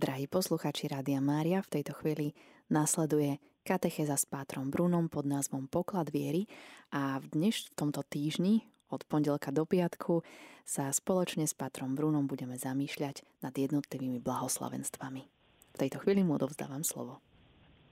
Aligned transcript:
Drahí 0.00 0.24
posluchači 0.32 0.88
Rádia 0.88 1.20
Mária, 1.20 1.60
v 1.60 1.76
tejto 1.76 1.92
chvíli 1.92 2.32
nasleduje 2.72 3.36
katecheza 3.60 4.16
s 4.16 4.24
Pátrom 4.24 4.72
Brunom 4.72 5.12
pod 5.12 5.28
názvom 5.28 5.68
Poklad 5.68 6.08
viery 6.08 6.48
a 6.88 7.20
v 7.20 7.28
dneš 7.36 7.68
v 7.68 7.84
tomto 7.84 8.00
týždni 8.08 8.64
od 8.88 9.04
pondelka 9.04 9.52
do 9.52 9.68
piatku 9.68 10.24
sa 10.64 10.88
spoločne 10.88 11.44
s 11.44 11.52
Pátrom 11.52 11.92
Brunom 11.92 12.24
budeme 12.24 12.56
zamýšľať 12.56 13.44
nad 13.44 13.52
jednotlivými 13.52 14.24
blahoslavenstvami. 14.24 15.22
V 15.68 15.76
tejto 15.76 16.00
chvíli 16.00 16.24
mu 16.24 16.40
odovzdávam 16.40 16.80
slovo. 16.80 17.20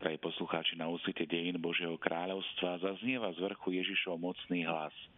Drahí 0.01 0.17
poslucháči, 0.17 0.81
na 0.81 0.89
úsvite 0.89 1.29
dejín 1.29 1.61
Božieho 1.61 2.01
kráľovstva 2.01 2.89
zaznieva 2.89 3.37
z 3.37 3.53
vrchu 3.53 3.85
Ježišov 3.85 4.17
mocný 4.17 4.65
hlas– 4.65 4.97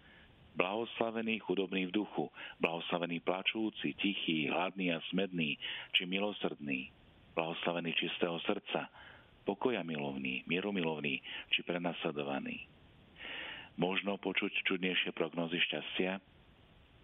Blahoslavený 0.58 1.38
chudobný 1.46 1.86
v 1.86 2.02
duchu, 2.02 2.26
blahoslavený 2.58 3.22
plačúci, 3.22 3.94
tichý, 3.94 4.50
hladný 4.50 4.90
a 4.90 4.98
smedný, 5.14 5.54
či 5.94 6.10
milosrdný, 6.10 6.90
blahoslavený 7.38 7.94
čistého 7.94 8.34
srdca, 8.42 8.90
pokoja 9.46 9.86
milovný, 9.86 10.42
mieromilovný, 10.50 11.22
či 11.54 11.62
prenasledovaný. 11.62 12.66
Možno 13.78 14.18
počuť 14.18 14.66
čudnejšie 14.66 15.14
prognozy 15.14 15.62
šťastia? 15.70 16.18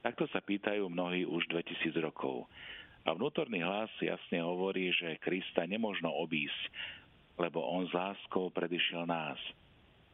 Takto 0.02 0.26
sa 0.28 0.42
pýtajú 0.42 0.90
mnohí 0.90 1.22
už 1.24 1.46
2000 1.48 1.94
rokov. 2.02 2.50
A 3.06 3.14
vnútorný 3.14 3.62
hlas 3.62 3.90
jasne 4.02 4.42
hovorí, 4.42 4.90
že 4.90 5.22
Krista 5.22 5.62
nemožno 5.64 6.10
obísť, 6.10 6.62
lebo 7.38 7.62
on 7.62 7.86
s 7.86 7.94
láskou 7.94 8.50
predišiel 8.50 9.06
nás– 9.06 9.38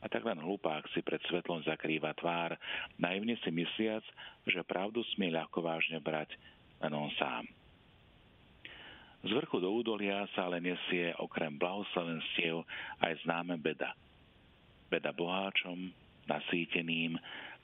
a 0.03 0.07
len 0.11 0.43
hlupák 0.43 0.91
si 0.91 0.99
pred 1.01 1.23
svetlom 1.31 1.63
zakrýva 1.63 2.11
tvár, 2.19 2.59
naivne 2.99 3.39
si 3.39 3.55
mysliac, 3.55 4.03
že 4.43 4.67
pravdu 4.67 5.07
smie 5.15 5.31
ľahko 5.31 5.63
vážne 5.63 6.03
brať 6.03 6.35
len 6.83 6.91
on 6.91 7.07
sám. 7.15 7.47
Z 9.23 9.31
vrchu 9.31 9.63
do 9.63 9.71
údolia 9.71 10.27
sa 10.35 10.51
ale 10.51 10.59
nesie 10.59 11.15
okrem 11.23 11.55
blahoslavenstiev 11.55 12.67
aj 12.99 13.23
známe 13.23 13.55
beda. 13.55 13.95
Beda 14.91 15.15
boháčom, 15.15 15.95
nasýteným, 16.27 17.15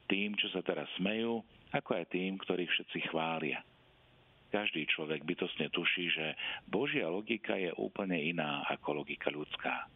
tým, 0.06 0.38
čo 0.38 0.46
sa 0.54 0.62
teraz 0.62 0.86
smejú, 0.94 1.42
ako 1.74 1.90
aj 1.98 2.14
tým, 2.14 2.38
ktorých 2.38 2.70
všetci 2.70 3.10
chvália. 3.10 3.60
Každý 4.48 4.86
človek 4.88 5.26
bytosne 5.26 5.68
tuší, 5.68 6.08
že 6.08 6.26
Božia 6.64 7.10
logika 7.10 7.58
je 7.58 7.74
úplne 7.76 8.16
iná 8.16 8.64
ako 8.70 9.04
logika 9.04 9.28
ľudská. 9.28 9.90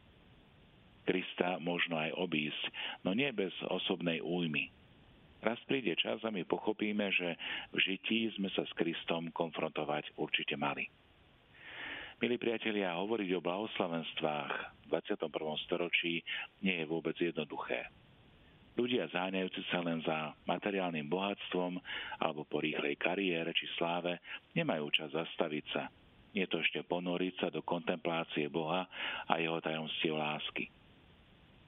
Krista 1.02 1.58
možno 1.58 1.98
aj 1.98 2.14
obísť, 2.14 2.62
no 3.02 3.10
nie 3.12 3.30
bez 3.34 3.50
osobnej 3.66 4.22
újmy. 4.22 4.70
Raz 5.42 5.58
príde 5.66 5.98
čas 5.98 6.22
a 6.22 6.30
my 6.30 6.46
pochopíme, 6.46 7.10
že 7.10 7.34
v 7.74 7.78
žití 7.82 8.30
sme 8.38 8.46
sa 8.54 8.62
s 8.62 8.72
Kristom 8.78 9.34
konfrontovať 9.34 10.14
určite 10.14 10.54
mali. 10.54 10.86
Milí 12.22 12.38
priatelia, 12.38 12.94
hovoriť 12.94 13.34
o 13.34 13.42
blahoslavenstvách 13.42 14.52
v 14.86 14.94
21. 14.94 15.66
storočí 15.66 16.22
nie 16.62 16.78
je 16.78 16.86
vôbec 16.86 17.18
jednoduché. 17.18 17.90
Ľudia 18.78 19.10
záňajúci 19.10 19.66
sa 19.68 19.82
len 19.82 19.98
za 20.06 20.30
materiálnym 20.46 21.10
bohatstvom 21.10 21.82
alebo 22.22 22.46
po 22.46 22.62
rýchlej 22.62 22.94
kariére 22.94 23.50
či 23.50 23.66
sláve 23.74 24.22
nemajú 24.54 24.94
čas 24.94 25.10
zastaviť 25.10 25.64
sa. 25.74 25.90
Nie 26.32 26.46
to 26.46 26.62
ešte 26.62 26.86
ponoriť 26.86 27.34
sa 27.42 27.48
do 27.50 27.60
kontemplácie 27.66 28.46
Boha 28.48 28.86
a 29.26 29.32
jeho 29.36 29.58
tajomstiev 29.58 30.16
lásky. 30.16 30.70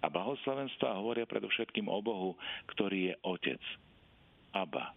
A 0.05 0.13
blahoslavenstva 0.13 1.01
hovoria 1.01 1.25
predovšetkým 1.25 1.89
o 1.89 1.97
Bohu, 2.05 2.37
ktorý 2.69 3.09
je 3.09 3.15
Otec. 3.25 3.63
Abba. 4.53 4.93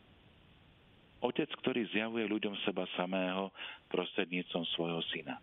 Otec, 1.23 1.47
ktorý 1.63 1.87
zjavuje 1.95 2.27
ľuďom 2.27 2.59
seba 2.67 2.83
samého 2.99 3.55
prostrednícom 3.87 4.67
svojho 4.75 4.99
syna. 5.15 5.39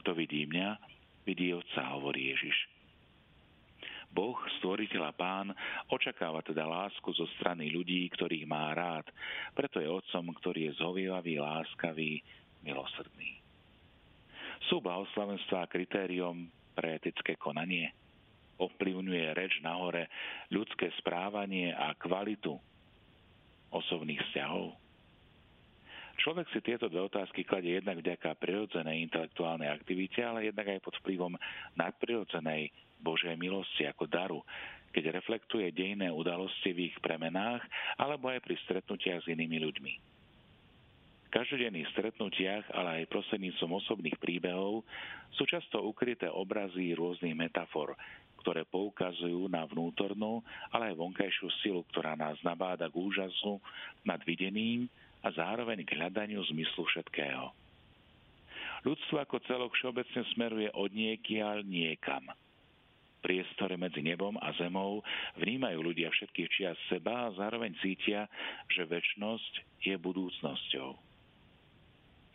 Kto 0.00 0.16
vidí 0.16 0.48
mňa, 0.48 0.80
vidí 1.28 1.52
Otca, 1.52 1.84
hovorí 2.00 2.32
Ježiš. 2.32 2.56
Boh, 4.08 4.38
stvoriteľ 4.58 5.02
a 5.04 5.12
pán, 5.12 5.52
očakáva 5.92 6.40
teda 6.40 6.64
lásku 6.64 7.04
zo 7.12 7.28
strany 7.36 7.68
ľudí, 7.68 8.08
ktorých 8.16 8.48
má 8.48 8.72
rád. 8.72 9.04
Preto 9.52 9.76
je 9.76 9.92
otcom, 9.92 10.32
ktorý 10.40 10.72
je 10.72 10.80
zhovievavý, 10.80 11.36
láskavý, 11.36 12.24
milosrdný. 12.64 13.36
Sú 14.72 14.80
blahoslavenstvá 14.80 15.68
kritériom 15.68 16.48
pre 16.72 16.96
etické 16.96 17.36
konanie? 17.36 17.92
Ovplyvňuje 18.56 19.26
reč 19.36 19.60
nahore 19.60 20.08
ľudské 20.52 20.92
správanie 21.00 21.72
a 21.72 21.92
kvalitu 21.96 22.56
osobných 23.72 24.20
vzťahov? 24.30 24.76
Človek 26.16 26.48
si 26.48 26.64
tieto 26.64 26.88
dve 26.88 27.04
otázky 27.12 27.44
kladie 27.44 27.76
jednak 27.76 28.00
vďaka 28.00 28.40
prirodzenej 28.40 29.04
intelektuálnej 29.04 29.68
aktivite, 29.68 30.24
ale 30.24 30.48
jednak 30.48 30.72
aj 30.72 30.80
pod 30.80 30.96
vplyvom 31.04 31.36
nadprirodzenej 31.76 32.72
Božej 33.04 33.36
milosti 33.36 33.84
ako 33.84 34.08
daru, 34.08 34.40
keď 34.96 35.12
reflektuje 35.12 35.68
dejné 35.76 36.08
udalosti 36.08 36.72
v 36.72 36.88
ich 36.88 36.96
premenách 37.04 37.60
alebo 38.00 38.32
aj 38.32 38.40
pri 38.40 38.56
stretnutiach 38.64 39.28
s 39.28 39.30
inými 39.30 39.60
ľuďmi. 39.60 39.92
V 41.26 41.34
každodenných 41.34 41.92
stretnutiach, 41.92 42.72
ale 42.72 43.04
aj 43.04 43.12
prostredníctvom 43.12 43.76
osobných 43.84 44.16
príbehov 44.16 44.88
sú 45.36 45.44
často 45.44 45.84
ukryté 45.84 46.32
obrazy 46.32 46.96
rôznych 46.96 47.36
metafor, 47.36 47.92
ktoré 48.46 48.62
poukazujú 48.62 49.50
na 49.50 49.66
vnútornú, 49.66 50.38
ale 50.70 50.94
aj 50.94 51.02
vonkajšiu 51.02 51.50
silu, 51.66 51.82
ktorá 51.90 52.14
nás 52.14 52.38
nabáda 52.46 52.86
k 52.86 52.94
úžasu 52.94 53.58
nad 54.06 54.22
videním 54.22 54.86
a 55.26 55.34
zároveň 55.34 55.82
k 55.82 55.98
hľadaniu 55.98 56.38
zmyslu 56.54 56.86
všetkého. 56.86 57.50
Ľudstvo 58.86 59.18
ako 59.18 59.42
celok 59.50 59.74
všeobecne 59.74 60.22
smeruje 60.30 60.70
od 60.78 60.94
niekiaľ 60.94 61.66
niekam. 61.66 62.30
Priestore 63.18 63.74
medzi 63.74 64.06
nebom 64.06 64.38
a 64.38 64.54
zemou 64.54 65.02
vnímajú 65.42 65.82
ľudia 65.82 66.14
všetkých 66.14 66.48
čias 66.54 66.78
seba 66.86 67.26
a 67.26 67.34
zároveň 67.34 67.74
cítia, 67.82 68.30
že 68.70 68.86
väčnosť 68.86 69.82
je 69.82 69.98
budúcnosťou. 69.98 71.05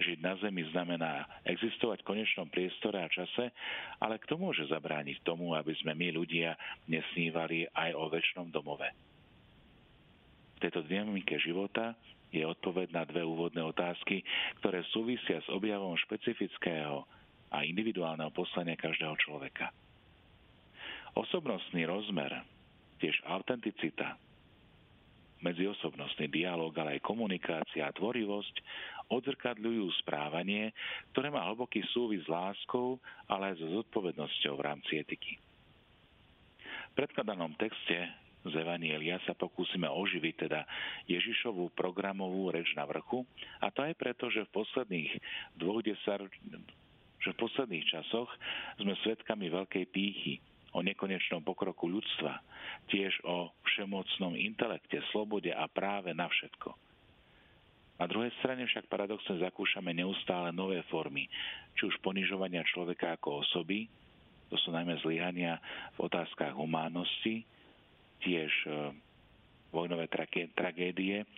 Žiť 0.02 0.18
na 0.18 0.34
Zemi 0.42 0.66
znamená 0.74 1.30
existovať 1.46 2.02
v 2.02 2.10
konečnom 2.10 2.50
priestore 2.50 2.98
a 2.98 3.12
čase, 3.12 3.54
ale 4.02 4.18
kto 4.18 4.34
môže 4.34 4.66
zabrániť 4.66 5.22
tomu, 5.22 5.54
aby 5.54 5.78
sme 5.78 5.94
my 5.94 6.10
ľudia 6.18 6.58
nesnívali 6.90 7.70
aj 7.70 7.94
o 7.94 8.10
väčšnom 8.10 8.50
domove? 8.50 8.90
V 10.58 10.60
tejto 10.66 10.82
dynamike 10.90 11.38
života 11.38 11.94
je 12.34 12.42
odpoveď 12.42 12.98
na 12.98 13.04
dve 13.06 13.22
úvodné 13.22 13.62
otázky, 13.62 14.26
ktoré 14.64 14.82
súvisia 14.90 15.38
s 15.38 15.48
objavom 15.54 15.94
špecifického 16.02 17.06
a 17.54 17.62
individuálneho 17.62 18.34
poslania 18.34 18.80
každého 18.80 19.14
človeka. 19.22 19.70
Osobnostný 21.14 21.86
rozmer, 21.86 22.42
tiež 23.04 23.20
autenticita, 23.28 24.18
medziosobnostný 25.44 26.32
dialog, 26.32 26.72
ale 26.78 26.98
aj 26.98 27.06
komunikácia 27.06 27.84
a 27.84 27.94
tvorivosť 27.94 28.56
odzrkadľujú 29.12 29.86
správanie, 30.02 30.72
ktoré 31.12 31.28
má 31.28 31.44
hlboký 31.52 31.84
súvis 31.92 32.24
s 32.24 32.32
láskou, 32.32 32.96
ale 33.28 33.52
aj 33.52 33.60
so 33.60 33.68
zodpovednosťou 33.84 34.54
v 34.56 34.66
rámci 34.66 34.92
etiky. 34.98 35.36
V 36.92 36.94
predkladanom 36.96 37.56
texte 37.60 38.08
z 38.42 38.54
Evanielia 38.58 39.22
sa 39.28 39.38
pokúsime 39.38 39.86
oživiť 39.86 40.36
teda 40.48 40.66
Ježišovú 41.06 41.76
programovú 41.78 42.50
reč 42.50 42.74
na 42.74 42.88
vrchu 42.90 43.28
a 43.62 43.70
to 43.70 43.86
aj 43.86 43.94
preto, 44.00 44.32
že 44.34 44.48
v 44.50 44.56
posledných 44.56 45.12
dvoch 45.60 45.86
desar, 45.86 46.26
že 47.22 47.30
v 47.32 47.38
posledných 47.38 47.86
časoch 47.86 48.32
sme 48.82 48.98
svedkami 49.06 49.52
veľkej 49.52 49.86
pýchy, 49.94 50.42
o 50.72 50.80
nekonečnom 50.80 51.44
pokroku 51.44 51.92
ľudstva, 51.92 52.40
tiež 52.88 53.28
o 53.28 53.52
všemocnom 53.68 54.40
intelekte, 54.40 55.04
slobode 55.12 55.52
a 55.52 55.68
práve 55.68 56.16
na 56.16 56.32
všetko. 56.32 56.91
Na 58.02 58.10
druhej 58.10 58.34
strane 58.42 58.66
však 58.66 58.90
paradoxne 58.90 59.38
zakúšame 59.38 59.94
neustále 59.94 60.50
nové 60.50 60.82
formy, 60.90 61.30
či 61.78 61.86
už 61.86 62.02
ponižovania 62.02 62.66
človeka 62.66 63.14
ako 63.14 63.46
osoby, 63.46 63.86
to 64.50 64.58
sú 64.58 64.74
najmä 64.74 64.98
zlyhania 65.06 65.62
v 65.94 66.10
otázkach 66.10 66.58
humánnosti, 66.58 67.46
tiež 68.26 68.50
e, 68.66 68.70
vojnové 69.70 70.10
tragédie 70.58 71.30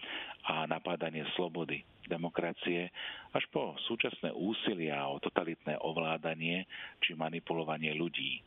a 0.48 0.64
napádanie 0.64 1.28
slobody, 1.36 1.84
demokracie, 2.08 2.88
až 3.36 3.44
po 3.52 3.76
súčasné 3.84 4.32
úsilia 4.32 5.04
o 5.12 5.20
totalitné 5.20 5.76
ovládanie 5.84 6.64
či 7.04 7.12
manipulovanie 7.12 7.92
ľudí. 7.92 8.40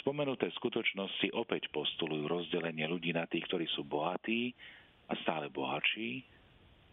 Spomenuté 0.00 0.48
skutočnosti 0.56 1.36
opäť 1.36 1.68
postulujú 1.68 2.24
rozdelenie 2.32 2.88
ľudí 2.88 3.12
na 3.12 3.28
tých, 3.28 3.44
ktorí 3.44 3.68
sú 3.76 3.84
bohatí 3.84 4.56
a 5.08 5.16
stále 5.20 5.52
bohatší, 5.52 6.37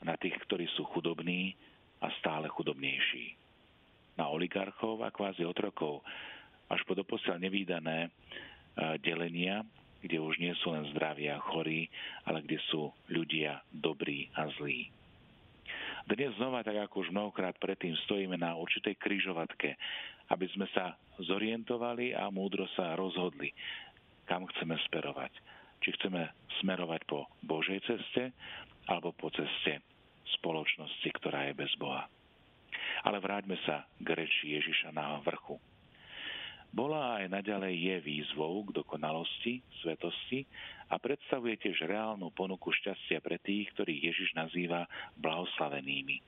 na 0.06 0.14
tých, 0.22 0.38
ktorí 0.46 0.70
sú 0.78 0.86
chudobní 0.94 1.58
a 2.06 2.14
stále 2.22 2.46
chudobnejší. 2.54 3.34
Na 4.16 4.30
oligarchov 4.30 5.02
a 5.02 5.10
kvázi 5.10 5.44
otrokov, 5.44 6.06
až 6.70 6.82
po 6.86 6.94
doposiaľ 6.94 7.42
nevýdané 7.42 8.08
e, 8.08 8.10
delenia, 9.02 9.66
kde 10.06 10.22
už 10.22 10.38
nie 10.38 10.54
sú 10.62 10.72
len 10.72 10.86
zdraví 10.94 11.26
a 11.34 11.42
chorí, 11.42 11.90
ale 12.30 12.46
kde 12.46 12.62
sú 12.70 12.94
ľudia 13.10 13.66
dobrí 13.74 14.30
a 14.38 14.46
zlí. 14.62 14.94
Dnes 16.06 16.38
znova, 16.38 16.62
tak 16.62 16.78
ako 16.78 17.02
už 17.02 17.10
mnohokrát 17.10 17.58
predtým, 17.58 17.98
stojíme 18.06 18.38
na 18.38 18.54
určitej 18.54 18.94
kryžovatke, 19.02 19.74
aby 20.30 20.46
sme 20.54 20.70
sa 20.70 20.94
zorientovali 21.18 22.14
a 22.14 22.30
múdro 22.30 22.70
sa 22.78 22.94
rozhodli, 22.94 23.50
kam 24.30 24.46
chceme 24.54 24.78
smerovať. 24.86 25.34
Či 25.82 25.98
chceme 25.98 26.30
smerovať 26.62 27.02
po 27.10 27.26
Božej 27.42 27.82
ceste 27.90 28.30
alebo 28.86 29.18
po 29.18 29.34
ceste 29.34 29.82
spoločnosti, 30.40 31.10
ktorá 31.22 31.50
je 31.52 31.54
bez 31.58 31.72
Boha. 31.78 32.10
Ale 33.06 33.22
vráťme 33.22 33.58
sa 33.66 33.86
k 34.02 34.08
reči 34.14 34.58
Ježiša 34.58 34.92
na 34.94 35.22
vrchu. 35.22 35.62
Bola 36.76 37.24
aj 37.24 37.32
naďalej 37.32 37.72
je 37.72 37.96
výzvou 38.04 38.68
k 38.68 38.76
dokonalosti, 38.76 39.64
svetosti 39.80 40.44
a 40.92 41.00
predstavuje 41.00 41.56
tiež 41.56 41.88
reálnu 41.88 42.36
ponuku 42.36 42.68
šťastia 42.68 43.24
pre 43.24 43.40
tých, 43.40 43.72
ktorých 43.72 44.12
Ježiš 44.12 44.36
nazýva 44.36 44.84
blahoslavenými. 45.16 46.20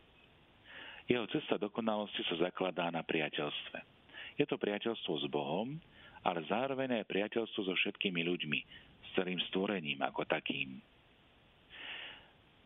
Jeho 1.11 1.27
cesta 1.31 1.59
dokonalosti 1.59 2.23
sa 2.31 2.47
zakladá 2.47 2.87
na 2.91 3.03
priateľstve. 3.03 3.79
Je 4.39 4.45
to 4.47 4.55
priateľstvo 4.55 5.13
s 5.19 5.25
Bohom, 5.27 5.79
ale 6.23 6.43
zároveň 6.47 7.03
aj 7.03 7.11
priateľstvo 7.11 7.67
so 7.67 7.73
všetkými 7.75 8.23
ľuďmi, 8.23 8.59
s 9.03 9.09
celým 9.19 9.39
stvorením 9.51 9.99
ako 10.03 10.27
takým. 10.27 10.79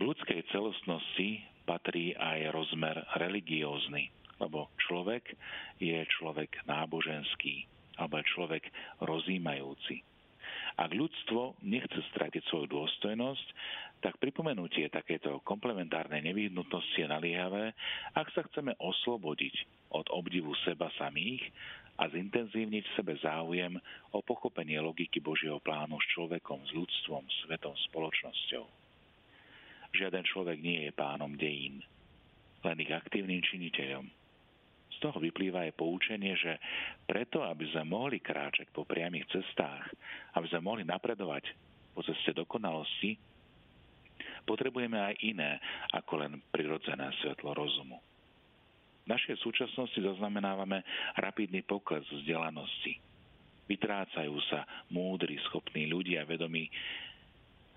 Ľudskej 0.01 0.49
celostnosti 0.49 1.45
patrí 1.69 2.17
aj 2.17 2.49
rozmer 2.57 3.05
religiózny, 3.21 4.09
lebo 4.41 4.73
človek 4.81 5.37
je 5.77 6.01
človek 6.17 6.57
náboženský 6.65 7.69
alebo 8.01 8.17
človek 8.25 8.65
rozímajúci. 9.05 10.01
Ak 10.81 10.89
ľudstvo 10.89 11.61
nechce 11.61 12.01
stratiť 12.17 12.41
svoju 12.49 12.65
dôstojnosť, 12.73 13.47
tak 14.01 14.17
pripomenutie 14.17 14.89
takéto 14.89 15.37
komplementárnej 15.45 16.25
nevyhnutnosti 16.33 16.97
je 16.97 17.05
naliehavé, 17.05 17.77
ak 18.17 18.25
sa 18.33 18.41
chceme 18.49 18.73
oslobodiť 18.81 19.53
od 19.93 20.09
obdivu 20.17 20.57
seba 20.65 20.89
samých 20.97 21.45
a 22.01 22.09
zintenzívniť 22.09 22.83
v 22.89 22.95
sebe 22.97 23.13
záujem 23.21 23.77
o 24.17 24.25
pochopenie 24.25 24.81
logiky 24.81 25.21
Božieho 25.21 25.61
plánu 25.61 26.01
s 26.01 26.09
človekom, 26.17 26.65
s 26.65 26.73
ľudstvom, 26.73 27.21
svetom, 27.45 27.77
spoločnosťou. 27.93 28.80
Žiaden 29.91 30.23
človek 30.23 30.57
nie 30.63 30.87
je 30.87 30.91
pánom 30.95 31.35
dejín, 31.35 31.83
len 32.63 32.77
ich 32.79 32.91
aktívnym 32.91 33.43
činiteľom. 33.43 34.07
Z 34.91 34.97
toho 35.03 35.17
vyplýva 35.19 35.67
aj 35.67 35.75
poučenie, 35.75 36.35
že 36.35 36.59
preto, 37.07 37.43
aby 37.43 37.67
sme 37.71 37.87
mohli 37.91 38.23
kráčať 38.23 38.71
po 38.71 38.87
priamých 38.87 39.27
cestách, 39.31 39.91
aby 40.35 40.47
sme 40.51 40.63
mohli 40.63 40.83
napredovať 40.87 41.51
po 41.91 42.03
ceste 42.07 42.31
dokonalosti, 42.31 43.19
potrebujeme 44.47 44.95
aj 44.95 45.15
iné 45.25 45.59
ako 45.91 46.23
len 46.23 46.31
prirodzené 46.53 47.11
svetlo 47.19 47.51
rozumu. 47.51 47.99
V 49.01 49.07
našej 49.09 49.41
súčasnosti 49.41 49.97
zaznamenávame 49.97 50.85
rapidný 51.17 51.65
pokles 51.65 52.05
vzdelanosti. 52.07 53.01
Vytrácajú 53.65 54.35
sa 54.51 54.67
múdri, 54.93 55.39
schopní 55.49 55.89
ľudia 55.89 56.27
vedomí 56.27 56.69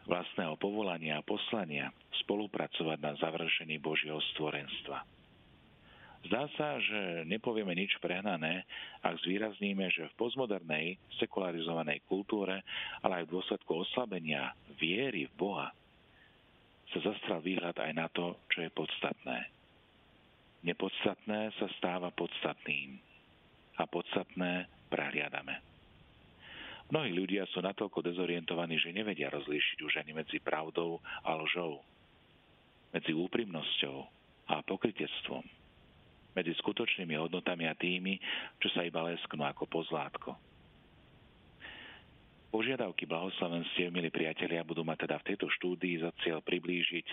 vlastného 0.04 0.54
povolania 0.60 1.20
a 1.20 1.26
poslania 1.26 1.92
spolupracovať 2.24 2.98
na 3.00 3.12
završení 3.20 3.80
Božieho 3.80 4.20
stvorenstva. 4.34 5.04
Zdá 6.24 6.48
sa, 6.56 6.80
že 6.80 7.28
nepovieme 7.28 7.76
nič 7.76 8.00
prehnané, 8.00 8.64
ak 9.04 9.20
zvýrazníme, 9.28 9.92
že 9.92 10.08
v 10.08 10.16
postmodernej, 10.16 10.96
sekularizovanej 11.20 12.00
kultúre, 12.08 12.64
ale 13.04 13.20
aj 13.20 13.24
v 13.28 13.32
dôsledku 13.36 13.84
oslabenia 13.84 14.56
viery 14.80 15.28
v 15.28 15.34
Boha, 15.36 15.68
sa 16.96 16.98
zastral 17.12 17.44
výhľad 17.44 17.76
aj 17.76 17.92
na 17.92 18.08
to, 18.08 18.40
čo 18.48 18.64
je 18.64 18.70
podstatné 18.72 19.52
nepodstatné 20.64 21.52
sa 21.60 21.68
stáva 21.76 22.08
podstatným 22.16 22.96
a 23.76 23.84
podstatné 23.84 24.66
prehliadame. 24.88 25.73
Mnohí 26.92 27.16
ľudia 27.16 27.48
sú 27.48 27.64
natoľko 27.64 28.04
dezorientovaní, 28.04 28.76
že 28.76 28.92
nevedia 28.92 29.32
rozlíšiť 29.32 29.78
už 29.80 30.04
ani 30.04 30.12
medzi 30.12 30.36
pravdou 30.36 31.00
a 31.24 31.32
lžou, 31.40 31.80
medzi 32.92 33.16
úprimnosťou 33.16 33.96
a 34.52 34.60
pokritectvom, 34.60 35.44
medzi 36.36 36.52
skutočnými 36.60 37.16
hodnotami 37.16 37.64
a 37.64 37.74
tými, 37.78 38.20
čo 38.60 38.68
sa 38.76 38.84
iba 38.84 39.00
lesknú 39.08 39.42
ako 39.48 39.64
pozlátko. 39.64 40.36
Požiadavky 42.52 43.08
blahoslavenstiev, 43.10 43.90
milí 43.90 44.14
priatelia, 44.14 44.62
budú 44.62 44.86
mať 44.86 45.08
teda 45.08 45.16
v 45.18 45.26
tejto 45.34 45.46
štúdii 45.58 46.06
za 46.06 46.14
cieľ 46.22 46.38
priblížiť 46.38 47.06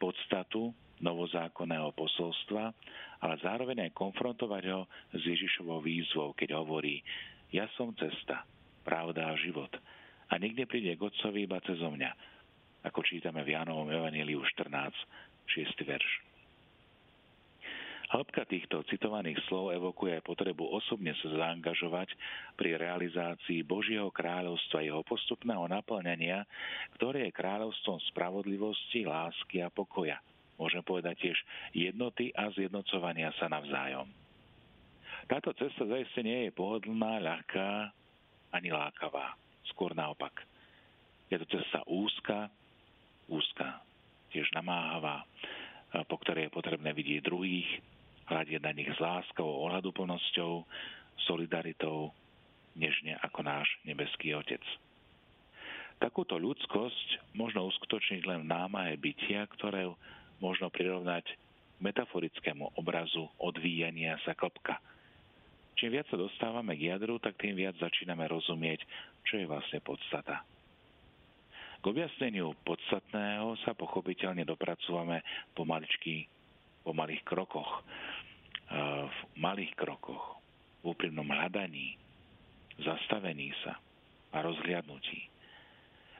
podstatu 0.00 0.72
novozákonného 1.04 1.92
posolstva, 1.92 2.72
ale 3.20 3.34
zároveň 3.44 3.84
aj 3.84 3.98
konfrontovať 3.98 4.64
ho 4.72 4.88
s 5.12 5.20
Ježišovou 5.20 5.84
výzvou, 5.84 6.32
keď 6.32 6.56
hovorí 6.56 7.04
Ja 7.52 7.68
som 7.76 7.92
cesta, 8.00 8.48
pravda 8.88 9.28
a 9.28 9.36
život 9.36 9.68
a 10.32 10.40
nikde 10.40 10.64
príde 10.64 10.96
k 10.96 11.04
Otcovi 11.04 11.44
iba 11.44 11.60
cez 11.60 11.76
mňa, 11.76 12.10
ako 12.88 13.04
čítame 13.04 13.44
v 13.44 13.52
Jánovom 13.52 13.92
Evangeliu 13.92 14.40
14, 14.40 14.72
6. 15.52 15.84
verš. 15.84 16.12
Hĺbka 18.08 18.48
týchto 18.48 18.80
citovaných 18.88 19.36
slov 19.52 19.76
evokuje 19.76 20.24
potrebu 20.24 20.64
osobne 20.72 21.12
sa 21.20 21.28
zaangažovať 21.28 22.08
pri 22.56 22.80
realizácii 22.80 23.60
Božieho 23.68 24.08
kráľovstva, 24.08 24.80
jeho 24.80 25.04
postupného 25.04 25.68
naplňania, 25.68 26.48
ktoré 26.96 27.28
je 27.28 27.36
kráľovstvom 27.36 28.00
spravodlivosti, 28.08 29.04
lásky 29.04 29.60
a 29.60 29.68
pokoja– 29.68 30.16
môžem 30.58 30.82
povedať 30.82 31.30
tiež 31.30 31.38
jednoty 31.72 32.34
a 32.34 32.50
zjednocovania 32.50 33.30
sa 33.38 33.46
navzájom. 33.46 34.10
Táto 35.30 35.54
cesta 35.54 35.86
zaiste 35.86 36.20
nie 36.26 36.50
je 36.50 36.52
pohodlná, 36.52 37.22
ľahká 37.22 37.94
ani 38.52 38.72
lákavá. 38.72 39.36
Skôr 39.72 39.92
naopak. 39.92 40.44
Je 41.28 41.36
to 41.36 41.46
cesta 41.48 41.84
úzka, 41.84 42.48
úzka, 43.28 43.84
tiež 44.32 44.48
namáhavá, 44.56 45.24
po 46.08 46.16
ktorej 46.20 46.48
je 46.48 46.56
potrebné 46.56 46.90
vidieť 46.96 47.24
druhých, 47.24 47.68
hľadiť 48.28 48.60
na 48.60 48.72
nich 48.72 48.88
s 48.88 49.00
láskou, 49.00 49.44
ohľaduplnosťou, 49.68 50.64
solidaritou, 51.28 52.12
nežne 52.76 53.16
ako 53.20 53.40
náš 53.44 53.68
nebeský 53.84 54.32
Otec. 54.36 54.64
Takúto 55.98 56.38
ľudskosť 56.38 57.34
možno 57.34 57.66
uskutočniť 57.68 58.22
len 58.22 58.46
v 58.46 58.50
námahe 58.54 58.94
bytia, 58.96 59.50
ktoré 59.58 59.90
možno 60.38 60.70
prirovnať 60.70 61.26
metaforickému 61.82 62.78
obrazu 62.78 63.26
odvíjania 63.42 64.14
sa 64.22 64.34
klopka. 64.38 64.78
Čím 65.78 65.94
viac 65.94 66.10
sa 66.10 66.18
dostávame 66.18 66.74
k 66.74 66.90
jadru, 66.90 67.22
tak 67.22 67.38
tým 67.38 67.54
viac 67.54 67.78
začíname 67.78 68.26
rozumieť, 68.26 68.82
čo 69.22 69.38
je 69.38 69.46
vlastne 69.46 69.78
podstata. 69.78 70.42
K 71.78 71.84
objasneniu 71.86 72.50
podstatného 72.66 73.54
sa 73.62 73.78
pochopiteľne 73.78 74.42
dopracúvame 74.42 75.22
pomaličky, 75.54 76.26
po 76.82 76.90
malých 76.90 77.22
krokoch, 77.22 77.86
v 79.06 79.18
malých 79.38 79.70
krokoch, 79.78 80.42
v 80.82 80.90
úprimnom 80.90 81.30
hľadaní, 81.30 81.94
zastavení 82.82 83.54
sa 83.62 83.78
a 84.34 84.42
rozhliadnutí. 84.42 85.30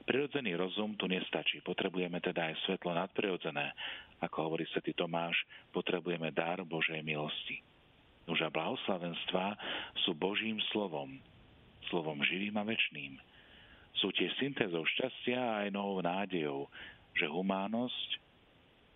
Prirodzený 0.07 0.55
rozum 0.55 0.95
tu 0.95 1.05
nestačí, 1.11 1.59
potrebujeme 1.61 2.23
teda 2.23 2.49
aj 2.49 2.55
svetlo 2.63 2.95
nadprirodzené. 2.95 3.75
Ako 4.23 4.47
hovorí 4.47 4.63
svätý 4.71 4.95
Tomáš, 4.95 5.35
potrebujeme 5.75 6.31
dar 6.31 6.63
Božej 6.63 7.03
milosti. 7.03 7.59
Už 8.29 8.45
a 8.45 8.53
blahoslavenstva 8.53 9.57
sú 10.05 10.13
Božím 10.13 10.61
slovom, 10.69 11.17
slovom 11.89 12.21
živým 12.21 12.61
a 12.61 12.63
večným. 12.63 13.17
Sú 13.97 14.13
tiež 14.13 14.29
syntézou 14.37 14.85
šťastia 14.85 15.39
a 15.41 15.57
aj 15.65 15.73
novou 15.73 15.97
nádejou, 16.05 16.69
že 17.17 17.25
humánnosť, 17.25 18.09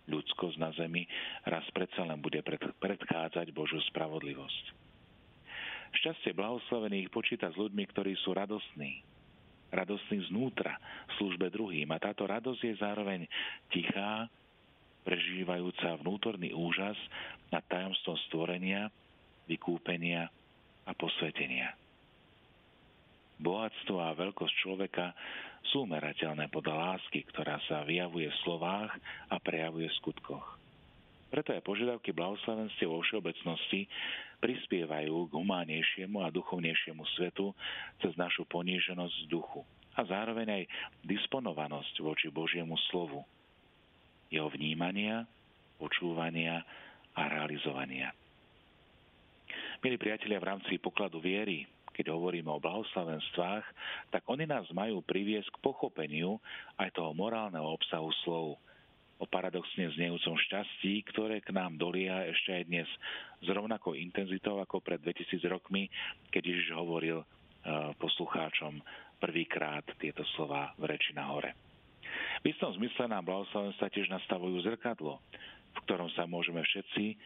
ľudskosť 0.06 0.56
na 0.62 0.70
zemi 0.78 1.10
raz 1.42 1.66
predsa 1.74 2.06
len 2.06 2.22
bude 2.22 2.38
predchádzať 2.78 3.50
Božiu 3.50 3.82
spravodlivosť. 3.90 4.64
Šťastie 5.94 6.30
blahoslavených 6.34 7.10
počíta 7.10 7.50
s 7.50 7.58
ľuďmi, 7.58 7.84
ktorí 7.90 8.14
sú 8.22 8.34
radostní, 8.38 9.02
radostný 9.74 10.30
znútra 10.30 10.78
v 11.10 11.12
službe 11.18 11.50
druhým. 11.50 11.90
A 11.90 12.02
táto 12.02 12.26
radosť 12.26 12.60
je 12.62 12.74
zároveň 12.78 13.20
tichá, 13.74 14.30
prežívajúca 15.02 16.00
vnútorný 16.00 16.54
úžas 16.54 16.96
nad 17.50 17.62
tajomstvom 17.66 18.16
stvorenia, 18.30 18.90
vykúpenia 19.48 20.28
a 20.84 20.92
posvetenia. 20.92 21.72
Bohatstvo 23.40 23.98
a 23.98 24.14
veľkosť 24.14 24.54
človeka 24.62 25.10
sú 25.74 25.84
merateľné 25.90 26.48
podľa 26.54 26.94
lásky, 26.94 27.26
ktorá 27.34 27.58
sa 27.66 27.82
vyjavuje 27.82 28.30
v 28.30 28.40
slovách 28.46 28.94
a 29.28 29.36
prejavuje 29.42 29.90
v 29.90 29.98
skutkoch. 29.98 30.46
Preto 31.34 31.50
aj 31.50 31.66
požiadavky 31.66 32.14
blahoslavenstiev 32.14 32.86
vo 32.86 33.02
všeobecnosti 33.02 33.90
prispievajú 34.38 35.26
k 35.26 35.32
humánnejšiemu 35.34 36.22
a 36.22 36.30
duchovnejšiemu 36.30 37.02
svetu 37.18 37.50
cez 37.98 38.14
našu 38.14 38.46
poníženosť 38.46 39.26
duchu 39.26 39.66
a 39.98 40.06
zároveň 40.06 40.62
aj 40.62 40.64
disponovanosť 41.02 41.94
voči 42.06 42.30
Božiemu 42.30 42.78
slovu, 42.86 43.26
jeho 44.30 44.46
vnímania, 44.46 45.26
počúvania 45.82 46.62
a 47.18 47.22
realizovania. 47.26 48.14
Milí 49.84 50.00
priatelia, 50.00 50.40
v 50.40 50.48
rámci 50.48 50.80
pokladu 50.80 51.20
viery, 51.20 51.68
keď 51.92 52.16
hovoríme 52.16 52.48
o 52.48 52.56
blahoslavenstvách, 52.56 53.64
tak 54.08 54.24
oni 54.32 54.48
nás 54.48 54.64
majú 54.72 55.04
priviesť 55.04 55.52
k 55.52 55.60
pochopeniu 55.60 56.40
aj 56.80 56.88
toho 56.96 57.12
morálneho 57.12 57.68
obsahu 57.68 58.08
slov, 58.24 58.56
o 59.20 59.28
paradoxne 59.28 59.92
znejúcom 59.92 60.40
šťastí, 60.40 61.04
ktoré 61.12 61.44
k 61.44 61.52
nám 61.52 61.76
dolia 61.76 62.24
ešte 62.32 62.56
aj 62.56 62.64
dnes 62.64 62.88
s 63.44 63.46
rovnakou 63.52 63.92
intenzitou 63.92 64.56
ako 64.56 64.80
pred 64.80 65.04
2000 65.04 65.52
rokmi, 65.52 65.92
keď 66.32 66.42
Ježiš 66.48 66.72
hovoril 66.72 67.20
e, 67.20 67.26
poslucháčom 68.00 68.80
prvýkrát 69.20 69.84
tieto 70.00 70.24
slova 70.32 70.72
v 70.80 70.96
reči 70.96 71.12
na 71.12 71.28
hore. 71.28 71.52
V 72.40 72.56
istom 72.56 72.72
zmysle 72.72 73.04
nám 73.04 73.28
blahoslavenstva 73.28 73.92
tiež 73.92 74.08
nastavujú 74.08 74.64
zrkadlo, 74.64 75.20
v 75.76 75.78
ktorom 75.84 76.08
sa 76.16 76.24
môžeme 76.24 76.64
všetci 76.64 77.20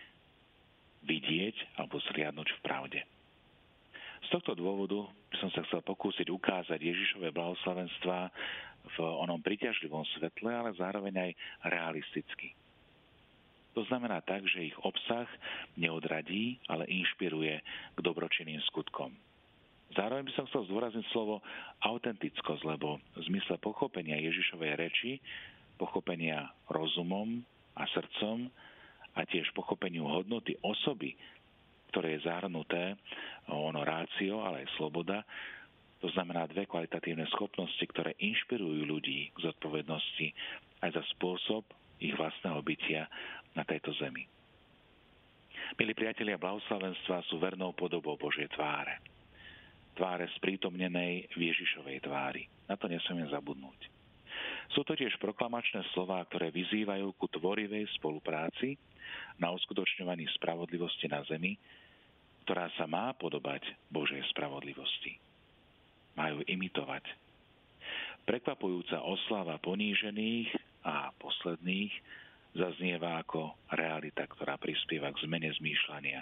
vidieť 1.06 1.78
alebo 1.78 2.02
zriadnúť 2.10 2.48
v 2.58 2.60
pravde. 2.64 3.00
Z 4.26 4.28
tohto 4.34 4.58
dôvodu 4.58 5.06
som 5.38 5.48
sa 5.54 5.62
chcel 5.70 5.80
pokúsiť 5.86 6.26
ukázať 6.26 6.78
Ježišové 6.80 7.30
blahoslavenstva 7.30 8.18
v 8.88 8.96
onom 9.04 9.38
priťažlivom 9.38 10.02
svetle, 10.16 10.50
ale 10.50 10.74
zároveň 10.74 11.14
aj 11.14 11.30
realisticky. 11.70 12.56
To 13.78 13.86
znamená 13.86 14.18
tak, 14.26 14.42
že 14.50 14.74
ich 14.74 14.76
obsah 14.82 15.28
neodradí, 15.78 16.58
ale 16.66 16.90
inšpiruje 16.90 17.62
k 17.94 17.98
dobročinným 18.02 18.58
skutkom. 18.66 19.14
Zároveň 19.94 20.26
by 20.28 20.32
som 20.34 20.46
chcel 20.50 20.66
zdôrazniť 20.68 21.06
slovo 21.14 21.40
autentickosť, 21.86 22.62
lebo 22.66 22.98
v 23.16 23.22
zmysle 23.30 23.56
pochopenia 23.62 24.18
Ježišovej 24.18 24.72
reči, 24.76 25.22
pochopenia 25.78 26.50
rozumom 26.68 27.40
a 27.78 27.86
srdcom 27.94 28.50
a 29.18 29.26
tiež 29.26 29.50
pochopeniu 29.50 30.06
hodnoty 30.06 30.54
osoby, 30.62 31.18
ktoré 31.90 32.14
je 32.14 32.24
zahrnuté 32.30 32.94
ono 33.50 33.82
rácio, 33.82 34.46
ale 34.46 34.62
aj 34.62 34.78
sloboda, 34.78 35.26
to 35.98 36.06
znamená 36.14 36.46
dve 36.46 36.70
kvalitatívne 36.70 37.26
schopnosti, 37.34 37.82
ktoré 37.90 38.14
inšpirujú 38.22 38.86
ľudí 38.86 39.34
k 39.34 39.38
zodpovednosti 39.42 40.30
aj 40.86 40.94
za 40.94 41.02
spôsob 41.18 41.66
ich 41.98 42.14
vlastného 42.14 42.62
bytia 42.62 43.10
na 43.58 43.66
tejto 43.66 43.90
zemi. 43.98 44.22
Milí 45.74 45.92
priatelia, 45.98 46.38
blahoslavenstva 46.38 47.26
sú 47.26 47.42
vernou 47.42 47.74
podobou 47.74 48.14
Božej 48.14 48.46
tváre. 48.54 49.02
Tváre 49.98 50.30
sprítomnenej 50.38 51.34
v 51.34 51.40
Ježišovej 51.50 52.06
tvári. 52.06 52.46
Na 52.70 52.78
to 52.78 52.86
nesmieme 52.86 53.26
zabudnúť. 53.26 53.97
Sú 54.72 54.84
to 54.84 54.92
tiež 54.92 55.16
proklamačné 55.16 55.80
slová, 55.96 56.20
ktoré 56.28 56.52
vyzývajú 56.52 57.16
ku 57.16 57.26
tvorivej 57.32 57.88
spolupráci 57.96 58.76
na 59.40 59.48
uskutočňovaní 59.56 60.28
spravodlivosti 60.36 61.08
na 61.08 61.24
zemi, 61.24 61.56
ktorá 62.44 62.68
sa 62.76 62.84
má 62.84 63.16
podobať 63.16 63.64
Božej 63.88 64.20
spravodlivosti. 64.32 65.16
Majú 66.16 66.44
imitovať. 66.44 67.04
Prekvapujúca 68.28 69.00
oslava 69.08 69.56
ponížených 69.56 70.52
a 70.84 71.12
posledných 71.16 71.92
zaznieva 72.52 73.20
ako 73.20 73.56
realita, 73.72 74.24
ktorá 74.28 74.60
prispieva 74.60 75.12
k 75.12 75.24
zmene 75.24 75.52
zmýšľania, 75.56 76.20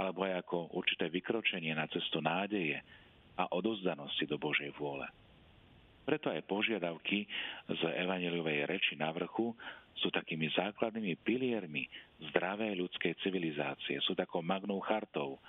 alebo 0.00 0.24
aj 0.24 0.44
ako 0.44 0.72
určité 0.76 1.08
vykročenie 1.12 1.72
na 1.76 1.88
cestu 1.88 2.20
nádeje 2.24 2.80
a 3.34 3.50
odozdanosti 3.52 4.24
do 4.28 4.38
Božej 4.40 4.72
vôle. 4.78 5.04
Preto 6.04 6.28
aj 6.28 6.44
požiadavky 6.44 7.24
z 7.68 7.80
evaneliovej 7.96 8.68
reči 8.68 8.94
na 9.00 9.08
vrchu 9.08 9.56
sú 9.96 10.12
takými 10.12 10.52
základnými 10.52 11.16
piliermi 11.24 11.88
zdravej 12.30 12.76
ľudskej 12.76 13.16
civilizácie, 13.24 13.96
sú 14.04 14.12
takou 14.12 14.44
magnou 14.44 14.82
chartou 14.84 15.40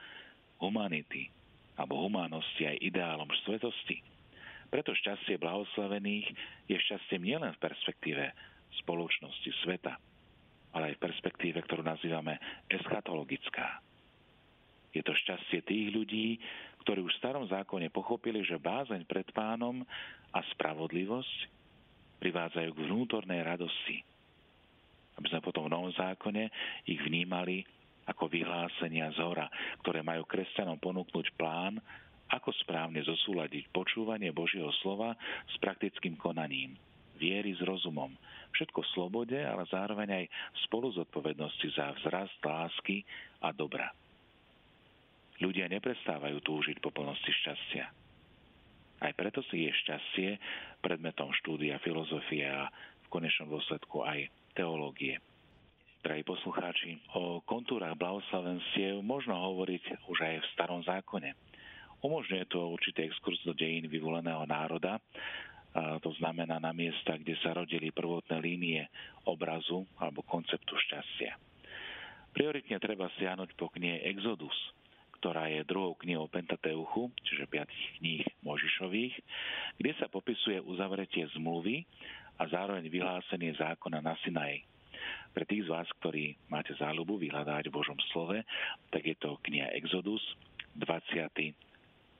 humanity 0.61 1.27
alebo 1.75 2.07
humánosti 2.07 2.63
aj 2.63 2.79
ideálom 2.79 3.27
svetosti. 3.43 3.99
Preto 4.71 4.95
šťastie 4.95 5.35
blahoslavených 5.37 6.27
je 6.71 6.77
šťastiem 6.79 7.21
nielen 7.21 7.51
v 7.51 7.63
perspektíve 7.63 8.23
spoločnosti 8.83 9.51
sveta, 9.63 9.99
ale 10.71 10.91
aj 10.91 10.95
v 10.99 11.03
perspektíve, 11.03 11.59
ktorú 11.63 11.83
nazývame 11.83 12.39
eschatologická. 12.71 13.83
Je 14.95 15.03
to 15.03 15.11
šťastie 15.11 15.59
tých 15.67 15.91
ľudí, 15.91 16.39
ktorí 16.85 17.01
už 17.01 17.17
v 17.17 17.21
starom 17.25 17.49
zákone 17.49 17.89
pochopili, 17.89 18.45
že 18.45 18.61
bázeň 18.61 19.09
pred 19.09 19.25
pánom 19.33 19.81
a 20.29 20.39
spravodlivosť 20.53 21.37
privádzajú 22.21 22.69
k 22.77 22.83
vnútornej 22.85 23.41
radosti. 23.41 24.05
Aby 25.17 25.27
sme 25.33 25.41
potom 25.41 25.65
v 25.65 25.73
novom 25.73 25.89
zákone 25.97 26.53
ich 26.85 27.01
vnímali 27.01 27.65
ako 28.05 28.29
vyhlásenia 28.29 29.09
z 29.17 29.19
hora, 29.25 29.49
ktoré 29.81 30.05
majú 30.05 30.29
kresťanom 30.29 30.77
ponúknuť 30.77 31.33
plán, 31.33 31.81
ako 32.29 32.53
správne 32.61 33.01
zosúľadiť 33.01 33.73
počúvanie 33.73 34.29
Božieho 34.29 34.69
slova 34.85 35.17
s 35.49 35.55
praktickým 35.57 36.17
konaním, 36.21 36.77
viery 37.17 37.57
s 37.57 37.61
rozumom, 37.65 38.13
všetko 38.53 38.79
v 38.81 38.91
slobode, 38.93 39.37
ale 39.41 39.65
zároveň 39.73 40.09
aj 40.21 40.25
spolu 40.69 40.93
zodpovednosti 40.93 41.67
za 41.73 41.97
vzrast 41.97 42.37
lásky 42.45 43.01
a 43.41 43.49
dobra. 43.49 43.89
Ľudia 45.43 45.67
neprestávajú 45.67 46.39
túžiť 46.39 46.79
po 46.79 46.95
plnosti 46.95 47.27
šťastia. 47.27 47.85
Aj 49.03 49.11
preto 49.11 49.43
si 49.51 49.67
je 49.67 49.71
šťastie 49.83 50.29
predmetom 50.79 51.35
štúdia 51.43 51.75
filozofie 51.83 52.47
a 52.47 52.71
v 53.03 53.07
konečnom 53.11 53.51
dôsledku 53.51 54.07
aj 54.07 54.31
teológie. 54.55 55.19
Drahí 55.99 56.23
poslucháči, 56.23 57.01
o 57.17 57.41
kontúrach 57.43 57.97
blahoslavenstiev 57.97 59.01
možno 59.01 59.35
hovoriť 59.35 60.07
už 60.07 60.17
aj 60.21 60.35
v 60.39 60.49
starom 60.53 60.79
zákone. 60.85 61.33
Umožňuje 62.05 62.45
to 62.45 62.61
určitý 62.71 63.09
exkurs 63.09 63.41
do 63.41 63.57
dejín 63.57 63.89
vyvoleného 63.89 64.45
národa, 64.45 65.01
a 65.75 65.99
to 65.99 66.15
znamená 66.15 66.55
na 66.61 66.71
miesta, 66.71 67.19
kde 67.19 67.35
sa 67.43 67.51
rodili 67.51 67.91
prvotné 67.91 68.39
línie 68.39 68.87
obrazu 69.27 69.83
alebo 69.99 70.23
konceptu 70.23 70.71
šťastia. 70.71 71.35
Prioritne 72.31 72.79
treba 72.79 73.11
siahnuť 73.19 73.59
po 73.59 73.67
knihe 73.75 74.07
Exodus, 74.07 74.55
ktorá 75.25 75.49
je 75.49 75.65
druhou 75.65 75.97
knihou 76.05 76.29
Pentateuchu, 76.29 77.09
čiže 77.25 77.49
piatých 77.49 77.97
kníh 77.97 78.21
Možišových, 78.45 79.17
kde 79.81 79.91
sa 79.97 80.05
popisuje 80.05 80.61
uzavretie 80.61 81.25
zmluvy 81.33 81.81
a 82.37 82.45
zároveň 82.45 82.85
vyhlásenie 82.93 83.57
zákona 83.57 84.05
na 84.05 84.13
Sinaji. 84.21 84.61
Pre 85.33 85.41
tých 85.49 85.65
z 85.65 85.73
vás, 85.73 85.89
ktorí 85.97 86.37
máte 86.45 86.77
záľubu 86.77 87.17
vyhľadať 87.17 87.65
v 87.65 87.73
Božom 87.73 87.97
slove, 88.13 88.37
tak 88.93 89.01
je 89.01 89.17
to 89.17 89.41
kniha 89.49 89.73
Exodus, 89.73 90.21
20. 90.77 90.93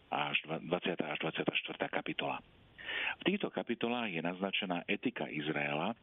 až 0.10 0.36
20. 0.66 0.66
až 1.06 1.18
24. 1.22 1.46
kapitola. 1.86 2.42
V 3.22 3.24
týchto 3.30 3.54
kapitolách 3.54 4.18
je 4.18 4.26
naznačená 4.26 4.82
etika 4.90 5.30
Izraela, 5.30 5.94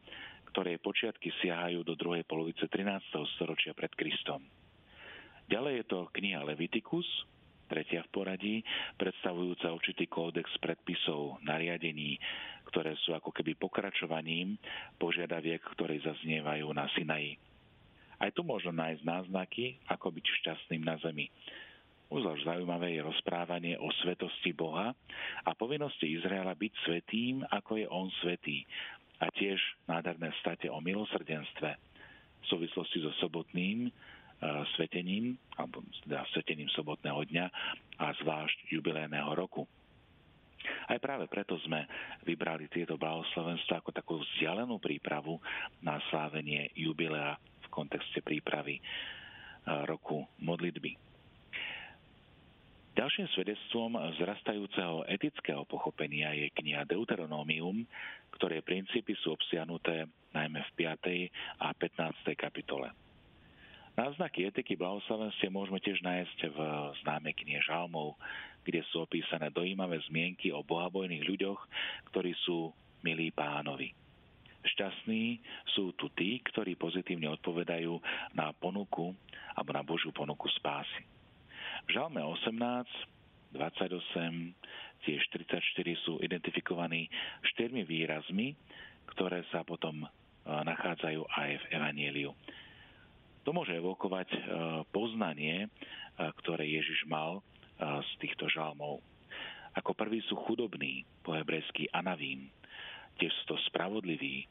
ktoré 0.55 0.79
počiatky 0.79 1.35
siahajú 1.43 1.83
do 1.83 1.99
druhej 1.99 2.23
polovice 2.23 2.63
13. 2.63 3.11
storočia 3.35 3.75
pred 3.75 3.91
Kristom. 3.91 4.62
Ďalej 5.51 5.73
je 5.83 5.85
to 5.91 5.99
kniha 6.15 6.41
Leviticus, 6.43 7.07
tretia 7.67 8.05
v 8.05 8.13
poradí, 8.13 8.55
predstavujúca 9.01 9.73
určitý 9.73 10.05
kódex 10.05 10.45
predpisov, 10.61 11.41
nariadení, 11.41 12.21
ktoré 12.69 12.93
sú 13.01 13.17
ako 13.17 13.33
keby 13.33 13.57
pokračovaním 13.57 14.55
požiadaviek, 15.01 15.61
ktoré 15.73 15.97
zaznievajú 16.05 16.69
na 16.73 16.85
Sinaji. 16.93 17.37
Aj 18.21 18.31
tu 18.31 18.45
možno 18.45 18.71
nájsť 18.71 19.03
náznaky, 19.03 19.83
ako 19.89 20.15
byť 20.15 20.25
šťastným 20.25 20.83
na 20.85 20.95
zemi. 21.01 21.27
Uzvlášť 22.13 22.45
zaujímavé 22.45 22.93
je 22.93 23.01
rozprávanie 23.01 23.73
o 23.81 23.89
svetosti 24.05 24.53
Boha 24.53 24.93
a 25.43 25.51
povinnosti 25.57 26.13
Izraela 26.13 26.53
byť 26.53 26.73
svetým, 26.85 27.41
ako 27.49 27.81
je 27.81 27.87
on 27.89 28.07
svetý. 28.21 28.63
A 29.17 29.33
tiež 29.33 29.57
nádherné 29.89 30.29
state 30.39 30.69
o 30.69 30.77
milosrdenstve 30.77 31.69
v 32.43 32.45
súvislosti 32.45 33.01
so 33.01 33.11
sobotným 33.17 33.89
svetením, 34.75 35.39
alebo 35.55 35.83
teda 36.03 36.27
svetením 36.35 36.67
sobotného 36.73 37.21
dňa 37.29 37.45
a 37.99 38.05
zvlášť 38.19 38.73
jubilejného 38.73 39.31
roku. 39.35 39.63
Aj 40.63 40.95
práve 40.99 41.27
preto 41.27 41.59
sme 41.67 41.83
vybrali 42.23 42.71
tieto 42.71 42.95
blahoslovenstva 42.95 43.83
ako 43.83 43.91
takú 43.91 44.13
vzdialenú 44.19 44.79
prípravu 44.79 45.39
na 45.83 45.99
slávenie 46.07 46.71
jubilea 46.75 47.35
v 47.35 47.67
kontexte 47.67 48.23
prípravy 48.23 48.79
roku 49.87 50.23
modlitby. 50.39 50.95
Ďalším 52.93 53.25
svedectvom 53.33 53.97
zrastajúceho 54.21 55.01
etického 55.09 55.65
pochopenia 55.65 56.29
je 56.37 56.53
kniha 56.53 56.85
Deuteronomium, 56.85 57.81
ktoré 58.37 58.61
princípy 58.61 59.17
sú 59.17 59.33
obsiahnuté 59.33 60.05
najmä 60.29 60.61
v 60.61 60.71
5. 60.77 61.65
a 61.65 61.73
15. 61.73 62.37
kapitole. 62.37 63.02
Náznaky 63.93 64.49
etiky 64.49 64.73
blahoslavenstve 64.73 65.53
môžeme 65.53 65.77
tiež 65.77 66.01
nájsť 66.01 66.49
v 66.49 66.59
známej 67.05 67.37
knihe 67.45 67.61
Žalmov, 67.61 68.17
kde 68.65 68.81
sú 68.89 69.05
opísané 69.05 69.53
dojímavé 69.53 70.01
zmienky 70.09 70.49
o 70.49 70.65
bohabojných 70.65 71.21
ľuďoch, 71.21 71.59
ktorí 72.09 72.33
sú 72.41 72.73
milí 73.05 73.29
pánovi. 73.29 73.93
Šťastní 74.63 75.43
sú 75.77 75.93
tu 75.93 76.09
tí, 76.17 76.41
ktorí 76.41 76.73
pozitívne 76.73 77.29
odpovedajú 77.37 77.99
na 78.33 78.49
ponuku 78.55 79.13
alebo 79.53 79.71
na 79.75 79.85
Božiu 79.85 80.09
ponuku 80.09 80.49
spásy. 80.57 81.05
V 81.85 81.93
Žalme 81.93 82.23
18, 82.23 82.49
28, 83.53 85.05
tiež 85.05 85.21
34 85.29 85.61
sú 86.01 86.17
identifikovaní 86.23 87.11
štyrmi 87.53 87.85
výrazmi, 87.85 88.57
ktoré 89.13 89.45
sa 89.53 89.61
potom 89.61 90.01
e, 90.01 90.07
nachádzajú 90.49 91.21
aj 91.27 91.49
v 91.61 91.65
Evanieliu. 91.77 92.31
To 93.43 93.51
môže 93.51 93.75
evokovať 93.75 94.29
e, 94.31 94.39
poznanie, 94.91 95.55
e, 95.65 95.67
ktoré 96.43 96.67
Ježiš 96.67 97.03
mal 97.07 97.43
z 97.83 98.11
týchto 98.21 98.47
žalmov. 98.47 99.01
Ako 99.75 99.97
prvý 99.97 100.21
sú 100.29 100.37
chudobní, 100.45 101.03
po 101.25 101.33
hebrejsky 101.33 101.89
anavím, 101.89 102.47
tiež 103.17 103.33
sú 103.43 103.43
to 103.53 103.57
spravodliví, 103.67 104.45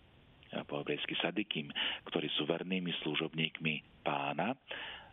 po 0.68 0.82
hebrejsky 0.82 1.16
sadikim, 1.16 1.72
ktorí 2.12 2.28
sú 2.36 2.44
vernými 2.44 2.92
služobníkmi 3.00 4.04
pána 4.04 4.52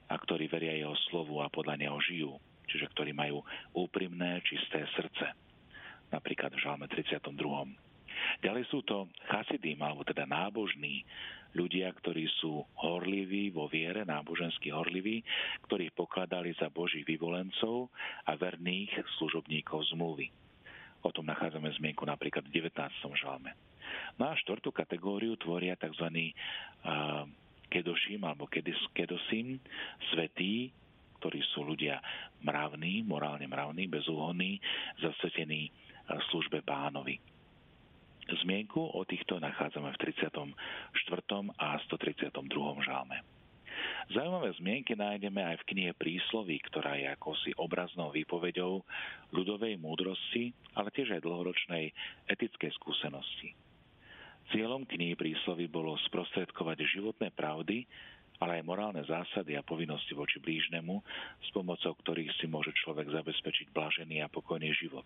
a 0.09 0.15
ktorí 0.19 0.51
veria 0.51 0.75
jeho 0.75 0.97
slovu 1.07 1.39
a 1.39 1.47
podľa 1.47 1.79
neho 1.79 1.97
žijú, 2.03 2.35
čiže 2.67 2.91
ktorí 2.91 3.15
majú 3.15 3.45
úprimné, 3.71 4.43
čisté 4.43 4.83
srdce. 4.97 5.31
Napríklad 6.11 6.51
v 6.57 6.63
žalme 6.65 6.85
32. 6.91 7.88
Ďalej 8.43 8.63
sú 8.71 8.83
to 8.85 9.09
chasidim, 9.27 9.79
alebo 9.83 10.03
teda 10.07 10.23
nábožní, 10.29 11.03
ľudia, 11.57 11.89
ktorí 11.89 12.29
sú 12.37 12.61
horliví 12.77 13.49
vo 13.49 13.65
viere, 13.65 14.05
nábožensky 14.05 14.69
horliví, 14.69 15.25
ktorých 15.65 15.97
pokladali 15.97 16.53
za 16.53 16.69
Božích 16.69 17.01
vyvolencov 17.09 17.89
a 18.29 18.37
verných 18.37 18.93
služobníkov 19.17 19.89
zmluvy. 19.89 20.29
O 21.01 21.09
tom 21.09 21.25
nachádzame 21.25 21.73
zmienku 21.79 22.05
napríklad 22.05 22.45
v 22.45 22.61
19. 22.61 22.75
žalme. 23.17 23.57
No 24.21 24.29
a 24.29 24.37
štvrtú 24.37 24.69
kategóriu 24.69 25.33
tvoria 25.41 25.73
tzv. 25.73 26.05
Kedošim 27.69 28.21
alebo 28.21 28.45
kedosim, 28.93 29.57
svetí, 30.13 30.69
ktorí 31.17 31.41
sú 31.55 31.65
ľudia 31.65 31.97
mravní, 32.45 33.01
morálne 33.09 33.49
mravní, 33.49 33.89
bezúhonní, 33.89 34.61
zasvetení 35.01 35.73
službe 36.29 36.61
pánovi. 36.61 37.17
Zmienku 38.29 38.93
o 38.93 39.01
týchto 39.09 39.41
nachádzame 39.41 39.89
v 39.97 39.97
34. 40.13 40.53
a 41.57 41.67
132. 41.89 42.29
žalme. 42.85 43.25
Zaujímavé 44.09 44.49
zmienky 44.57 44.97
nájdeme 44.97 45.45
aj 45.45 45.61
v 45.61 45.67
knihe 45.73 45.91
Prísloví, 45.93 46.57
ktorá 46.65 46.97
je 46.97 47.07
akosi 47.13 47.53
obraznou 47.61 48.09
výpovedou 48.09 48.81
ľudovej 49.29 49.77
múdrosti, 49.77 50.51
ale 50.73 50.89
tiež 50.89 51.13
aj 51.17 51.25
dlhoročnej 51.25 51.93
etickej 52.25 52.73
skúsenosti. 52.81 53.53
Cieľom 54.49 54.89
knihy 54.89 55.13
Príslovy 55.13 55.69
bolo 55.69 55.93
sprostredkovať 56.09 56.89
životné 56.89 57.29
pravdy, 57.37 57.85
ale 58.41 58.59
aj 58.59 58.67
morálne 58.67 59.03
zásady 59.05 59.53
a 59.59 59.67
povinnosti 59.67 60.17
voči 60.17 60.41
blížnemu, 60.41 60.95
s 61.43 61.49
pomocou 61.53 61.93
ktorých 61.93 62.33
si 62.39 62.49
môže 62.49 62.73
človek 62.81 63.13
zabezpečiť 63.13 63.69
blažený 63.75 64.25
a 64.25 64.31
pokojný 64.31 64.73
život. 64.73 65.05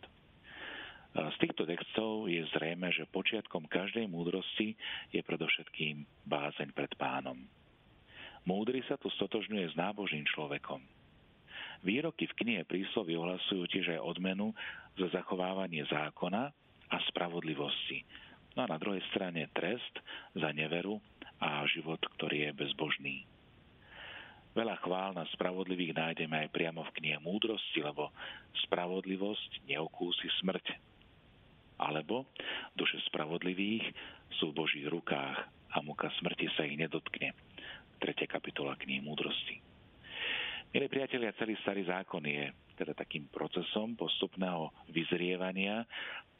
Z 1.13 1.35
týchto 1.37 1.69
textov 1.69 2.25
je 2.25 2.41
zrejme, 2.57 2.89
že 2.89 3.05
počiatkom 3.05 3.69
každej 3.69 4.09
múdrosti 4.09 4.73
je 5.13 5.21
predovšetkým 5.21 6.25
bázeň 6.25 6.73
pred 6.73 6.89
pánom. 6.97 7.37
Múdry 8.49 8.81
sa 8.89 8.97
tu 8.97 9.13
stotožňuje 9.13 9.69
s 9.69 9.77
nábožným 9.77 10.25
človekom. 10.33 10.81
Výroky 11.85 12.25
v 12.25 12.37
knihe 12.41 12.63
príslovy 12.65 13.13
ohlasujú 13.13 13.69
tiež 13.69 13.93
aj 13.93 14.01
odmenu 14.01 14.57
za 14.97 15.13
zachovávanie 15.13 15.85
zákona 15.85 16.49
a 16.89 16.97
spravodlivosti. 17.13 18.01
No 18.57 18.65
a 18.65 18.71
na 18.73 18.81
druhej 18.81 19.05
strane 19.13 19.45
trest 19.53 19.93
za 20.33 20.49
neveru 20.49 20.97
a 21.37 21.61
život, 21.69 22.01
ktorý 22.17 22.49
je 22.49 22.57
bezbožný. 22.57 23.15
Veľa 24.57 24.81
chvál 24.81 25.13
na 25.13 25.29
spravodlivých 25.33 25.93
nájdeme 25.93 26.45
aj 26.45 26.53
priamo 26.53 26.81
v 26.89 26.93
knihe 26.97 27.17
múdrosti, 27.21 27.85
lebo 27.85 28.09
spravodlivosť 28.65 29.65
neokúsi 29.69 30.29
smrť 30.41 30.92
alebo 31.83 32.31
duše 32.71 32.95
spravodlivých 33.11 33.83
sú 34.39 34.55
v 34.55 34.63
Božích 34.63 34.87
rukách 34.87 35.37
a 35.73 35.77
muka 35.83 36.07
smrti 36.21 36.47
sa 36.55 36.63
ich 36.63 36.79
nedotkne. 36.79 37.35
3. 37.99 38.27
kapitola 38.27 38.79
knihy 38.79 39.03
múdrosti. 39.03 39.59
Milí 40.73 40.89
priatelia, 40.89 41.37
celý 41.37 41.53
starý 41.61 41.85
zákon 41.85 42.25
je 42.25 42.49
teda 42.73 42.97
takým 42.97 43.29
procesom 43.29 43.93
postupného 43.93 44.73
vyzrievania 44.89 45.85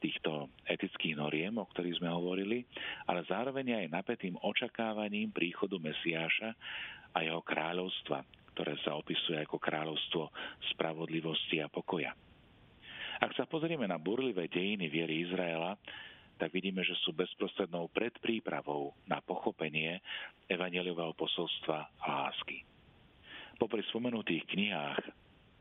týchto 0.02 0.50
etických 0.66 1.16
noriem, 1.16 1.54
o 1.62 1.70
ktorých 1.70 2.02
sme 2.02 2.10
hovorili, 2.10 2.66
ale 3.06 3.22
zároveň 3.30 3.86
aj 3.86 3.94
napätým 3.94 4.36
očakávaním 4.42 5.30
príchodu 5.30 5.78
Mesiáša 5.78 6.50
a 7.14 7.22
jeho 7.22 7.46
kráľovstva, 7.46 8.26
ktoré 8.58 8.74
sa 8.82 8.98
opisuje 8.98 9.38
ako 9.38 9.62
kráľovstvo 9.62 10.34
spravodlivosti 10.74 11.62
a 11.62 11.70
pokoja. 11.70 12.12
Ak 13.22 13.36
sa 13.38 13.46
pozrieme 13.46 13.86
na 13.86 14.02
burlivé 14.02 14.50
dejiny 14.50 14.90
viery 14.90 15.28
Izraela, 15.28 15.78
tak 16.42 16.50
vidíme, 16.50 16.82
že 16.82 16.98
sú 17.06 17.14
bezprostrednou 17.14 17.94
predprípravou 17.94 18.94
na 19.06 19.22
pochopenie 19.22 20.02
evaneliového 20.50 21.14
posolstva 21.14 21.94
lásky. 22.02 22.66
Popri 23.62 23.86
spomenutých 23.86 24.50
knihách 24.50 25.02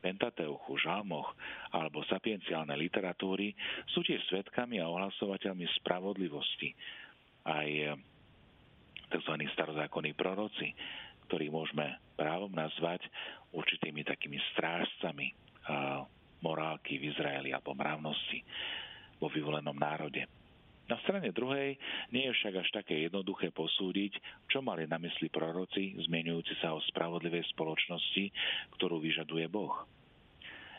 Pentateuchu, 0.03 0.75
Žalmoch 0.83 1.31
alebo 1.71 2.03
sapienciálnej 2.11 2.75
literatúry 2.75 3.55
sú 3.95 4.03
tiež 4.03 4.19
svetkami 4.27 4.83
a 4.83 4.89
ohlasovateľmi 4.91 5.63
spravodlivosti. 5.79 6.75
Aj 7.47 7.95
tzv. 9.07 9.33
starozákonní 9.55 10.11
proroci, 10.17 10.75
ktorých 11.29 11.53
môžeme 11.53 11.95
právom 12.19 12.51
nazvať 12.51 13.07
určitými 13.55 14.03
takými 14.03 14.41
strážcami 14.51 15.31
morálky 16.43 16.99
v 16.99 17.15
Izraeli 17.15 17.55
alebo 17.55 17.71
mravnosti 17.71 18.43
vo 19.23 19.31
vyvolenom 19.31 19.79
národe. 19.79 20.27
Na 20.83 20.99
strane 20.99 21.31
druhej 21.31 21.79
nie 22.11 22.27
je 22.27 22.35
však 22.35 22.59
až 22.59 22.69
také 22.83 23.07
jednoduché 23.07 23.55
posúdiť, 23.55 24.19
čo 24.51 24.59
mali 24.59 24.83
na 24.83 24.99
mysli 24.99 25.31
proroci, 25.31 25.95
zmienujúci 25.95 26.59
sa 26.59 26.75
o 26.75 26.83
spravodlivej 26.91 27.47
spoločnosti, 27.55 28.27
ktorú 28.75 28.99
vyžaduje 28.99 29.47
Boh. 29.47 29.87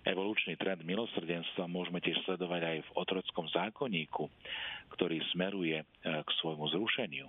Evolučný 0.04 0.60
trend 0.60 0.84
milosrdenstva 0.84 1.64
môžeme 1.64 2.04
tiež 2.04 2.20
sledovať 2.28 2.60
aj 2.60 2.78
v 2.84 2.94
otrockom 3.00 3.48
zákonníku, 3.48 4.28
ktorý 4.92 5.16
smeruje 5.32 5.80
e, 5.80 5.86
k 6.04 6.28
svojmu 6.44 6.68
zrušeniu. 6.76 7.24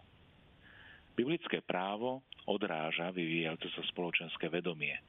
Biblické 1.16 1.64
právo 1.64 2.28
odráža 2.44 3.16
vyvíjajúce 3.16 3.72
sa 3.72 3.84
spoločenské 3.88 4.52
vedomie. 4.52 5.00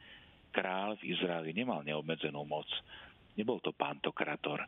Král 0.54 0.94
v 1.02 1.10
Izraeli 1.18 1.50
nemal 1.50 1.82
neobmedzenú 1.82 2.46
moc, 2.46 2.70
Nebol 3.36 3.60
to 3.60 3.72
pantokrator, 3.76 4.64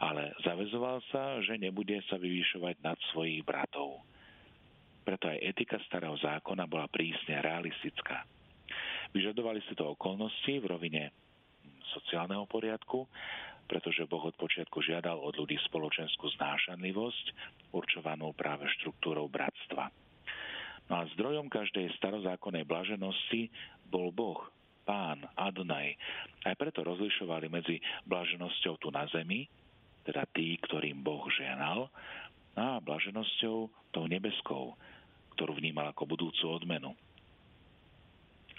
ale 0.00 0.36
zavezoval 0.44 1.00
sa, 1.08 1.40
že 1.40 1.56
nebude 1.56 2.00
sa 2.08 2.20
vyvýšovať 2.20 2.84
nad 2.84 2.96
svojich 3.12 3.44
bratov. 3.44 4.04
Preto 5.06 5.30
aj 5.30 5.38
etika 5.40 5.78
starého 5.86 6.18
zákona 6.18 6.66
bola 6.66 6.90
prísne 6.90 7.38
realistická. 7.40 8.26
Vyžadovali 9.14 9.62
si 9.64 9.78
to 9.78 9.94
okolnosti 9.94 10.50
v 10.50 10.66
rovine 10.66 11.14
sociálneho 11.94 12.44
poriadku, 12.50 13.06
pretože 13.66 14.06
Boh 14.06 14.22
od 14.22 14.34
počiatku 14.34 14.82
žiadal 14.82 15.18
od 15.18 15.34
ľudí 15.38 15.58
spoločenskú 15.70 16.30
znášanlivosť, 16.38 17.26
určovanú 17.74 18.34
práve 18.34 18.66
štruktúrou 18.78 19.30
bratstva. 19.30 19.90
No 20.86 21.02
a 21.02 21.10
zdrojom 21.18 21.50
každej 21.50 21.90
starozákonnej 21.98 22.62
blaženosti 22.62 23.50
bol 23.90 24.14
Boh, 24.14 24.38
pán, 24.86 25.26
Adonaj. 25.34 25.98
Aj 26.46 26.54
preto 26.54 26.86
rozlišovali 26.86 27.50
medzi 27.50 27.82
blaženosťou 28.06 28.78
tu 28.78 28.94
na 28.94 29.02
zemi, 29.10 29.50
teda 30.06 30.22
tí, 30.30 30.54
ktorým 30.62 31.02
Boh 31.02 31.26
ženal, 31.34 31.90
a 32.56 32.80
blaženosťou 32.80 33.56
tou 33.92 34.04
nebeskou, 34.08 34.78
ktorú 35.36 35.58
vnímal 35.58 35.92
ako 35.92 36.08
budúcu 36.08 36.46
odmenu. 36.48 36.94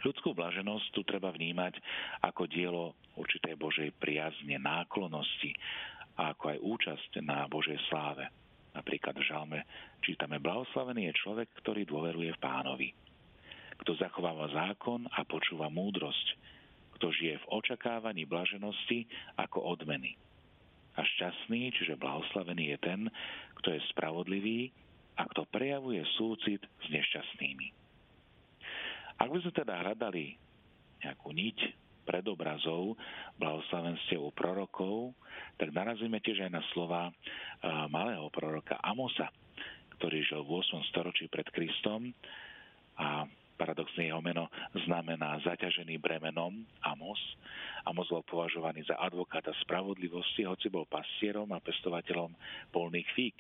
Ľudskú 0.06 0.38
blaženosť 0.38 0.94
tu 0.94 1.02
treba 1.02 1.34
vnímať 1.34 1.82
ako 2.22 2.46
dielo 2.46 2.94
určitej 3.18 3.58
Božej 3.58 3.90
priazne, 3.98 4.62
náklonosti 4.62 5.58
a 6.22 6.38
ako 6.38 6.54
aj 6.54 6.60
účasť 6.62 7.12
na 7.26 7.50
Božej 7.50 7.82
sláve. 7.90 8.30
Napríklad 8.78 9.18
v 9.18 9.26
žalme 9.26 9.60
čítame, 10.06 10.38
blahoslavený 10.38 11.10
je 11.10 11.20
človek, 11.26 11.50
ktorý 11.66 11.82
dôveruje 11.90 12.30
v 12.38 12.44
pánovi 12.44 12.90
kto 13.82 13.98
zachováva 13.98 14.50
zákon 14.52 15.06
a 15.14 15.22
počúva 15.24 15.70
múdrosť, 15.70 16.28
kto 16.98 17.14
žije 17.14 17.38
v 17.38 17.50
očakávaní 17.54 18.26
blaženosti 18.26 19.06
ako 19.38 19.62
odmeny. 19.62 20.18
A 20.98 21.06
šťastný, 21.06 21.70
čiže 21.78 22.02
blahoslavený 22.02 22.74
je 22.74 22.78
ten, 22.82 23.02
kto 23.62 23.78
je 23.78 23.82
spravodlivý 23.94 24.74
a 25.18 25.30
kto 25.30 25.46
prejavuje 25.50 26.02
súcit 26.18 26.62
s 26.62 26.86
nešťastnými. 26.90 27.68
Ak 29.18 29.30
by 29.30 29.38
sme 29.42 29.54
teda 29.54 29.74
hľadali 29.82 30.38
nejakú 31.06 31.30
niť 31.34 31.58
predobrazov 32.06 32.98
blahoslavenstiev 33.38 34.22
u 34.22 34.32
prorokov, 34.34 35.14
tak 35.62 35.70
narazíme 35.70 36.18
tiež 36.22 36.50
aj 36.50 36.52
na 36.54 36.64
slova 36.74 37.14
malého 37.94 38.26
proroka 38.34 38.78
Amosa, 38.82 39.30
ktorý 39.98 40.22
žil 40.26 40.42
v 40.46 40.62
8. 40.66 40.90
storočí 40.94 41.30
pred 41.30 41.46
Kristom 41.54 42.14
a 42.98 43.26
paradoxne 43.58 44.08
jeho 44.08 44.22
meno 44.22 44.48
znamená 44.86 45.42
zaťažený 45.42 45.98
bremenom 45.98 46.64
Amos. 46.86 47.20
Amos 47.84 48.08
bol 48.08 48.22
považovaný 48.24 48.86
za 48.86 48.96
advokáta 49.02 49.52
spravodlivosti, 49.66 50.46
hoci 50.46 50.70
bol 50.70 50.86
pastierom 50.86 51.50
a 51.52 51.60
pestovateľom 51.60 52.32
polných 52.70 53.10
fík. 53.18 53.38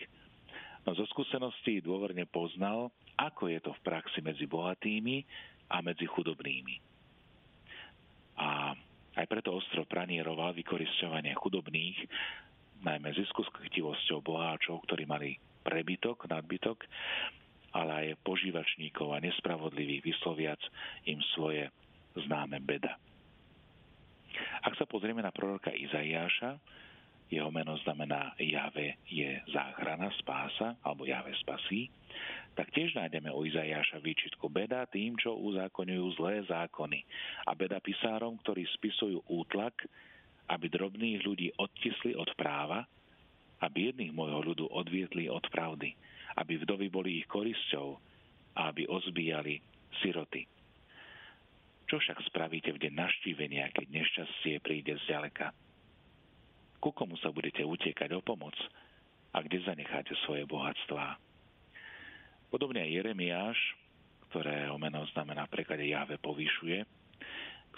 No 0.83 0.97
zo 0.97 1.05
skúseností 1.13 1.79
dôverne 1.85 2.25
poznal, 2.25 2.89
ako 3.19 3.53
je 3.53 3.59
to 3.61 3.71
v 3.77 3.83
praxi 3.85 4.19
medzi 4.25 4.49
bohatými 4.49 5.21
a 5.69 5.83
medzi 5.85 6.09
chudobnými. 6.09 6.75
A 8.37 8.71
aj 9.17 9.25
preto 9.25 9.57
ostro 9.57 9.83
pranieroval 9.83 10.53
vykoristovanie 10.53 11.33
chudobných, 11.33 11.97
najmä 12.85 13.09
zisku 13.17 13.41
s 13.41 13.49
boháčov, 14.21 14.85
ktorí 14.85 15.09
mali 15.09 15.41
prebytok, 15.65 16.29
nadbytok, 16.29 16.85
ale 17.75 17.91
aj 18.13 18.21
požívačníkov 18.23 19.11
a 19.11 19.23
nespravodlivých 19.23 20.05
vysloviac 20.05 20.61
im 21.07 21.19
svoje 21.35 21.67
známe 22.15 22.61
beda. 22.63 22.95
Ak 24.63 24.77
sa 24.77 24.85
pozrieme 24.85 25.21
na 25.21 25.33
proroka 25.33 25.73
Izaiáša, 25.73 26.57
jeho 27.27 27.51
meno 27.51 27.75
znamená 27.83 28.31
Jave 28.39 29.03
je 29.03 29.27
záchrana, 29.51 30.07
spása, 30.15 30.79
alebo 30.79 31.03
Jave 31.03 31.35
spasí, 31.43 31.91
tak 32.55 32.71
tiež 32.73 32.95
nájdeme 32.95 33.29
u 33.29 33.45
Izajaša 33.45 33.99
výčitku 34.01 34.47
beda 34.49 34.87
tým, 34.89 35.19
čo 35.19 35.35
uzákonujú 35.35 36.17
zlé 36.17 36.41
zákony 36.47 37.03
a 37.45 37.51
beda 37.53 37.77
pisárom, 37.83 38.39
ktorí 38.41 38.65
spisujú 38.79 39.27
útlak, 39.29 39.85
aby 40.47 40.65
drobných 40.71 41.21
ľudí 41.27 41.51
odtisli 41.59 42.15
od 42.15 42.31
práva 42.39 42.87
a 43.59 43.65
biedných 43.67 44.15
môjho 44.15 44.53
ľudu 44.53 44.65
odvietli 44.71 45.27
od 45.27 45.43
pravdy, 45.51 45.93
aby 46.37 46.61
vdovy 46.61 46.87
boli 46.93 47.21
ich 47.21 47.27
korisťou 47.27 47.97
a 48.57 48.69
aby 48.69 48.85
ozbíjali 48.85 49.57
siroty. 50.01 50.45
Čo 51.87 52.03
však 52.03 52.19
spravíte 52.27 52.75
v 52.75 52.81
deň 52.83 52.93
naštívenia, 52.93 53.71
keď 53.71 53.87
nešťastie 53.89 54.59
príde 54.59 54.99
z 54.99 55.03
ďaleka? 55.07 55.55
Ku 56.83 56.91
komu 56.93 57.17
sa 57.17 57.33
budete 57.33 57.63
utekať 57.63 58.11
o 58.13 58.21
pomoc 58.21 58.53
a 59.31 59.39
kde 59.41 59.63
zanecháte 59.63 60.13
svoje 60.27 60.43
bohatstvá? 60.45 61.15
Podobne 62.51 62.83
aj 62.83 62.91
Jeremiáš, 62.91 63.59
ktorého 64.29 64.75
meno 64.75 65.07
znamená 65.15 65.47
v 65.47 65.53
preklade 65.57 65.87
Jahve 65.87 66.19
povyšuje, 66.19 66.83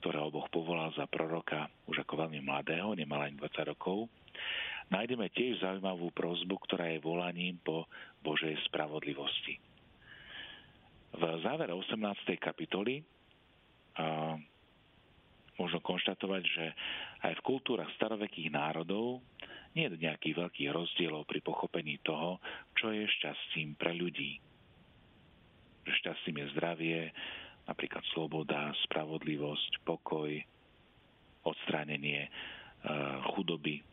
ktorého 0.02 0.34
Boh 0.34 0.48
povolal 0.50 0.89
za 0.98 1.06
proroka 1.06 1.69
už 1.86 2.02
ako 2.02 2.26
veľmi 2.26 2.41
mladého, 2.41 2.98
nemal 2.98 3.22
ani 3.22 3.38
20 3.38 3.72
rokov, 3.76 4.10
nájdeme 4.89 5.30
tiež 5.34 5.62
zaujímavú 5.62 6.10
prozbu, 6.13 6.56
ktorá 6.65 6.89
je 6.93 6.99
volaním 7.02 7.58
po 7.62 7.86
Božej 8.25 8.58
spravodlivosti. 8.69 9.58
V 11.10 11.23
závere 11.41 11.73
18. 11.73 11.97
kapitoly 12.38 13.02
možno 15.60 15.80
konštatovať, 15.84 16.43
že 16.45 16.65
aj 17.25 17.34
v 17.36 17.45
kultúrach 17.45 17.91
starovekých 17.99 18.54
národov 18.54 19.19
nie 19.75 19.86
je 19.86 19.99
nejakých 19.99 20.39
veľkých 20.39 20.69
rozdielov 20.71 21.28
pri 21.28 21.43
pochopení 21.43 21.99
toho, 22.02 22.39
čo 22.80 22.93
je 22.95 23.04
šťastím 23.06 23.75
pre 23.75 23.91
ľudí. 23.93 24.39
Šťastím 25.89 26.45
je 26.45 26.54
zdravie, 26.54 26.99
napríklad 27.65 28.06
sloboda, 28.13 28.71
spravodlivosť, 28.88 29.82
pokoj, 29.84 30.32
odstránenie 31.43 32.30
chudoby, 33.36 33.84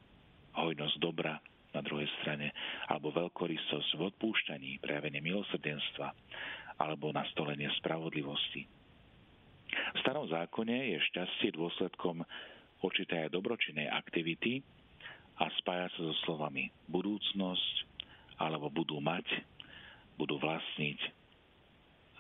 hojnosť 0.57 0.97
dobra 0.99 1.37
na 1.77 1.85
druhej 1.85 2.09
strane, 2.21 2.57
alebo 2.89 3.13
veľkorysosť 3.13 4.01
v 4.01 4.09
odpúšťaní, 4.09 4.81
prejavenie 4.81 5.21
milosrdenstva, 5.21 6.09
alebo 6.81 7.13
nastolenie 7.13 7.69
spravodlivosti. 7.77 8.65
V 9.67 9.99
starom 10.01 10.25
zákone 10.31 10.97
je 10.97 11.07
šťastie 11.13 11.53
dôsledkom 11.53 12.25
určitej 12.81 13.29
dobročinnej 13.29 13.93
aktivity 13.93 14.65
a 15.37 15.53
spája 15.61 15.93
sa 15.93 16.01
so 16.01 16.15
slovami 16.25 16.73
budúcnosť 16.89 17.75
alebo 18.37 18.69
budú 18.69 19.01
mať, 19.01 19.25
budú 20.21 20.37
vlastniť, 20.37 21.01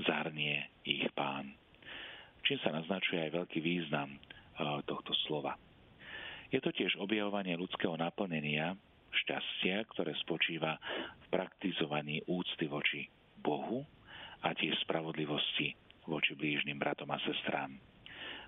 zahrnie 0.04 0.68
ich 0.84 1.04
pán. 1.16 1.52
Čím 2.44 2.60
sa 2.60 2.72
naznačuje 2.72 3.20
aj 3.20 3.36
veľký 3.36 3.58
význam 3.60 4.12
e, 4.12 4.18
tohto 4.84 5.12
slova. 5.28 5.56
Je 6.50 6.62
to 6.62 6.70
tiež 6.70 6.94
objavovanie 7.02 7.58
ľudského 7.58 7.98
naplnenia, 7.98 8.78
šťastia, 9.10 9.82
ktoré 9.90 10.12
spočíva 10.22 10.78
v 11.18 11.26
praktizovaní 11.32 12.22
úcty 12.30 12.70
voči 12.70 13.08
Bohu 13.40 13.82
a 14.44 14.52
tiež 14.54 14.76
spravodlivosti 14.86 15.74
voči 16.06 16.38
blížnym 16.38 16.78
bratom 16.78 17.10
a 17.10 17.18
sestrám. 17.24 17.74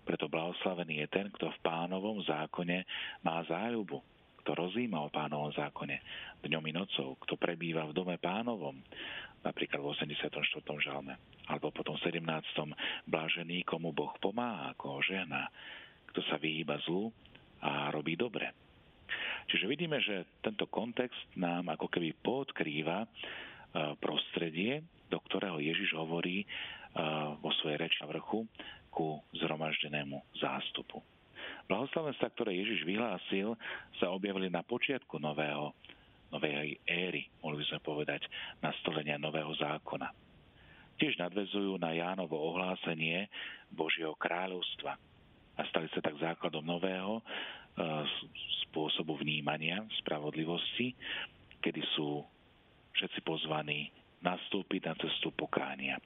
Preto 0.06 0.30
blahoslavený 0.30 1.04
je 1.04 1.08
ten, 1.11 1.26
kto 1.34 1.50
v 1.50 1.62
pánovom 1.64 2.22
zákone 2.22 2.87
má 3.26 3.42
záľubu, 3.44 4.00
kto 4.40 4.56
rozíma 4.56 5.04
o 5.04 5.12
pánovom 5.12 5.52
zákone 5.52 6.00
dňom 6.40 6.64
i 6.64 6.72
nocou, 6.72 7.18
kto 7.20 7.37
prebýva 7.37 7.84
v 7.90 7.96
dome 7.98 8.16
pánovom, 8.16 8.78
napríklad 9.44 9.82
v 9.82 9.92
84. 9.92 10.32
žalme, 10.80 11.18
alebo 11.50 11.74
potom 11.74 11.98
v 11.98 12.08
17. 12.08 12.24
blážený, 13.04 13.66
komu 13.68 13.92
Boh 13.92 14.14
pomáha, 14.22 14.72
koho 14.78 15.02
žena, 15.04 15.50
kto 16.08 16.24
sa 16.30 16.40
vyhýba 16.40 16.80
zlu 16.88 17.12
a 17.62 17.90
robí 17.90 18.14
dobre. 18.14 18.52
Čiže 19.48 19.64
vidíme, 19.64 19.98
že 20.04 20.28
tento 20.44 20.68
kontext 20.68 21.16
nám 21.40 21.72
ako 21.72 21.88
keby 21.88 22.12
podkrýva 22.20 23.04
e, 23.04 23.08
prostredie, 23.96 24.84
do 25.08 25.16
ktorého 25.24 25.56
Ježiš 25.56 25.96
hovorí 25.96 26.44
vo 27.40 27.50
svojej 27.60 27.78
reči 27.78 27.98
na 28.02 28.10
vrchu 28.10 28.48
ku 28.88 29.20
zhromaždenému 29.36 30.18
zástupu. 30.40 30.98
Blahoslavenstva, 31.68 32.32
ktoré 32.32 32.56
Ježiš 32.56 32.82
vyhlásil, 32.88 33.54
sa 34.00 34.10
objavili 34.10 34.48
na 34.48 34.64
počiatku 34.64 35.20
nového, 35.20 35.76
novej 36.32 36.80
éry, 36.88 37.28
mohli 37.44 37.62
by 37.62 37.66
sme 37.68 37.80
povedať, 37.84 38.24
nastolenia 38.64 39.20
nového 39.20 39.52
zákona. 39.56 40.08
Tiež 40.98 41.14
nadvezujú 41.20 41.78
na 41.78 41.94
Jánovo 41.94 42.36
ohlásenie 42.36 43.30
Božieho 43.70 44.18
kráľovstva 44.18 44.98
a 45.58 45.62
stali 45.66 45.90
sa 45.90 45.98
tak 45.98 46.14
základom 46.22 46.62
nového 46.62 47.18
spôsobu 48.70 49.18
vnímania 49.18 49.82
spravodlivosti, 50.02 50.94
kedy 51.58 51.82
sú 51.98 52.22
všetci 52.94 53.20
pozvaní 53.26 53.90
nastúpiť 54.22 54.80
na 54.86 54.94
cestu 54.98 55.30
pokánia. 55.34 55.98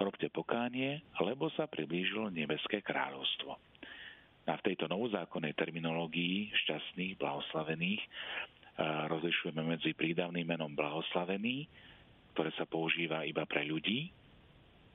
Robte 0.00 0.28
pokánie, 0.32 1.04
lebo 1.20 1.52
sa 1.52 1.68
priblížilo 1.68 2.32
nebeské 2.32 2.80
kráľovstvo. 2.80 3.56
A 4.48 4.58
v 4.58 4.64
tejto 4.72 4.88
novozákonnej 4.88 5.54
terminológii 5.54 6.50
šťastných, 6.64 7.20
blahoslavených 7.20 8.02
rozlišujeme 9.12 9.62
medzi 9.62 9.92
prídavným 9.92 10.48
menom 10.48 10.72
blahoslavený, 10.72 11.68
ktoré 12.32 12.50
sa 12.56 12.64
používa 12.64 13.28
iba 13.28 13.44
pre 13.44 13.68
ľudí. 13.68 14.08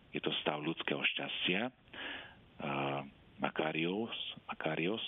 Je 0.09 0.19
to 0.19 0.33
stav 0.41 0.57
ľudského 0.59 0.99
šťastia, 0.99 1.69
Makarios, 3.37 4.13
Makarios 4.49 5.03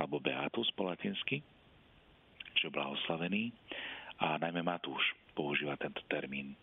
alebo 0.00 0.20
Beatus 0.20 0.72
po 0.72 0.88
latinsky, 0.88 1.44
čo 2.56 2.72
blahoslavený. 2.72 3.52
A 4.22 4.38
najmä 4.40 4.62
Matúš 4.64 5.02
používa 5.34 5.76
tento 5.76 6.00
termín 6.08 6.56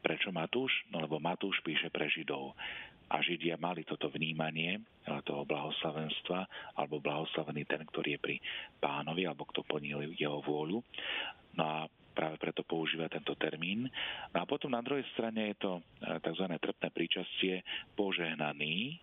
Prečo 0.00 0.32
Matúš? 0.32 0.72
No 0.88 1.04
lebo 1.04 1.20
Matúš 1.20 1.60
píše 1.60 1.92
pre 1.92 2.08
Židov. 2.08 2.56
A 3.08 3.20
Židia 3.24 3.56
mali 3.56 3.84
toto 3.88 4.12
vnímanie 4.12 4.84
toho 5.24 5.44
blahoslavenstva, 5.48 6.44
alebo 6.76 7.00
blahoslavený 7.00 7.64
ten, 7.64 7.80
ktorý 7.84 8.16
je 8.16 8.20
pri 8.20 8.36
pánovi, 8.80 9.24
alebo 9.24 9.48
kto 9.48 9.64
plnil 9.64 10.12
jeho 10.12 10.44
vôľu. 10.44 10.84
No 11.56 11.64
a 11.64 11.78
práve 12.12 12.36
preto 12.36 12.64
používa 12.64 13.08
tento 13.08 13.32
termín. 13.36 13.88
No 14.32 14.44
a 14.44 14.48
potom 14.48 14.72
na 14.72 14.84
druhej 14.84 15.08
strane 15.16 15.52
je 15.52 15.56
to 15.56 15.72
e, 15.80 15.82
tzv. 16.20 16.44
trpné 16.60 16.88
príčastie 16.92 17.54
požehnaný, 17.96 19.00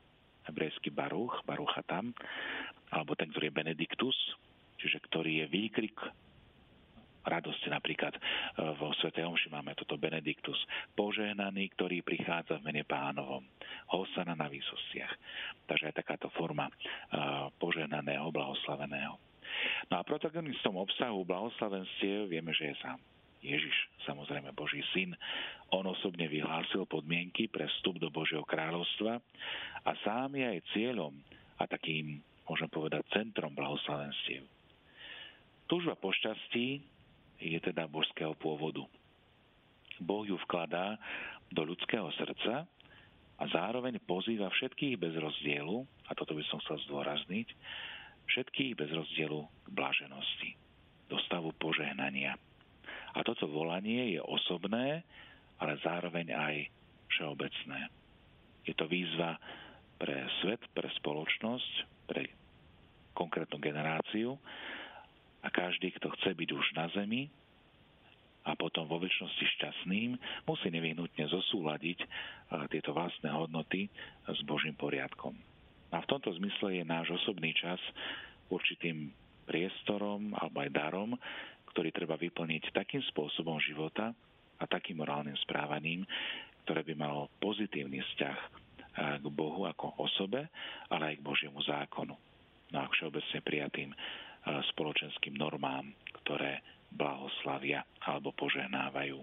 hebrejský 0.47 0.93
baruch, 0.93 1.41
barucha 1.45 1.81
tam, 1.85 2.13
alebo 2.93 3.17
ten, 3.17 3.29
ktorý 3.33 3.49
je 3.49 3.59
benediktus, 3.59 4.17
čiže 4.77 5.01
ktorý 5.09 5.43
je 5.43 5.45
výkrik 5.49 5.97
radosti. 7.25 7.67
Napríklad 7.73 8.13
e, 8.15 8.19
vo 8.77 8.93
Sv. 8.93 9.09
Omši 9.09 9.49
máme 9.49 9.73
toto 9.73 9.97
Benediktus, 9.97 10.57
požehnaný, 10.93 11.73
ktorý 11.73 12.05
prichádza 12.05 12.61
v 12.61 12.65
mene 12.69 12.83
pánovom. 12.85 13.41
Hosana 13.89 14.37
na 14.37 14.45
výsostiach. 14.45 15.13
Takže 15.65 15.89
aj 15.89 15.97
takáto 15.97 16.29
forma 16.37 16.69
e, 16.69 16.73
požehnaného, 17.57 18.29
blahoslaveného. 18.29 19.17
No 19.89 19.95
a 19.97 20.05
protagonistom 20.05 20.77
obsahu 20.77 21.25
blahoslavenstiev 21.25 22.29
vieme, 22.29 22.53
že 22.53 22.73
je 22.73 22.75
sám 22.85 23.01
Ježiš, 23.45 23.75
samozrejme 24.09 24.49
Boží 24.57 24.81
syn. 24.89 25.13
On 25.69 25.85
osobne 25.85 26.25
vyhlásil 26.25 26.89
podmienky 26.89 27.45
pre 27.45 27.69
vstup 27.77 28.01
do 28.01 28.09
Božieho 28.09 28.41
kráľovstva 28.41 29.21
a 29.85 29.91
sám 30.01 30.33
je 30.33 30.45
aj 30.45 30.59
cieľom 30.73 31.13
a 31.61 31.63
takým, 31.69 32.19
môžem 32.49 32.69
povedať, 32.73 33.05
centrom 33.13 33.53
blahoslavenstiev. 33.53 34.43
Túžba 35.65 35.97
po 35.97 36.13
šťastí 36.13 36.81
je 37.41 37.59
teda 37.61 37.85
božského 37.89 38.33
pôvodu. 38.37 38.85
Boh 40.01 40.25
ju 40.27 40.35
vkladá 40.45 40.99
do 41.53 41.63
ľudského 41.63 42.09
srdca 42.17 42.67
a 43.35 43.43
zároveň 43.51 43.99
pozýva 44.03 44.47
všetkých 44.51 44.95
bez 44.95 45.13
rozdielu, 45.15 45.83
a 46.07 46.11
toto 46.15 46.35
by 46.35 46.43
som 46.47 46.59
chcel 46.63 46.79
zdôrazniť, 46.87 47.47
všetkých 48.25 48.73
bez 48.79 48.89
rozdielu 48.91 49.39
k 49.43 49.67
blaženosti, 49.73 50.51
do 51.11 51.19
stavu 51.27 51.51
požehnania. 51.59 52.39
A 53.15 53.23
toto 53.23 53.47
volanie 53.47 54.19
je 54.19 54.21
osobné, 54.21 55.07
ale 55.59 55.79
zároveň 55.79 56.35
aj 56.35 56.55
všeobecné. 57.15 57.79
Je 58.67 58.75
to 58.75 58.91
výzva 58.91 59.39
pre 59.95 60.27
svet, 60.43 60.59
pre 60.75 60.91
spoločnosť, 60.99 61.73
pre 62.11 62.27
konkrétnu 63.15 63.55
generáciu 63.63 64.35
a 65.39 65.47
každý, 65.47 65.95
kto 65.95 66.11
chce 66.19 66.35
byť 66.35 66.49
už 66.51 66.65
na 66.75 66.91
zemi, 66.91 67.31
a 68.45 68.53
potom 68.53 68.85
vo 68.85 69.01
väčšnosti 69.01 69.41
šťastným, 69.57 70.21
musí 70.45 70.67
nevyhnutne 70.69 71.25
zosúľadiť 71.25 71.99
tieto 72.69 72.93
vlastné 72.93 73.33
hodnoty 73.33 73.89
s 74.29 74.39
Božím 74.45 74.77
poriadkom. 74.77 75.33
A 75.89 75.97
v 75.97 76.09
tomto 76.09 76.29
zmysle 76.37 76.77
je 76.77 76.85
náš 76.85 77.09
osobný 77.17 77.57
čas 77.57 77.81
určitým 78.53 79.09
priestorom 79.49 80.37
alebo 80.37 80.61
aj 80.61 80.69
darom, 80.77 81.17
ktorý 81.75 81.91
treba 81.91 82.15
vyplniť 82.15 82.71
takým 82.71 83.03
spôsobom 83.11 83.59
života 83.59 84.15
a 84.55 84.63
takým 84.63 85.03
morálnym 85.03 85.35
správaním, 85.43 86.07
ktoré 86.63 86.87
by 86.87 86.95
malo 86.95 87.27
pozitívny 87.43 87.99
vzťah 87.99 88.39
k 89.19 89.25
Bohu 89.27 89.67
ako 89.67 89.99
osobe, 89.99 90.47
ale 90.87 91.11
aj 91.11 91.15
k 91.19 91.27
Božiemu 91.27 91.59
zákonu. 91.67 92.15
No 92.71 92.77
a 92.79 92.87
všeobecne 92.87 93.43
prijatým 93.43 93.91
spoločenským 94.71 95.35
normám, 95.35 95.91
ktoré 96.23 96.63
blahoslavia 96.95 97.83
alebo 98.07 98.31
požehnávajú. 98.31 99.19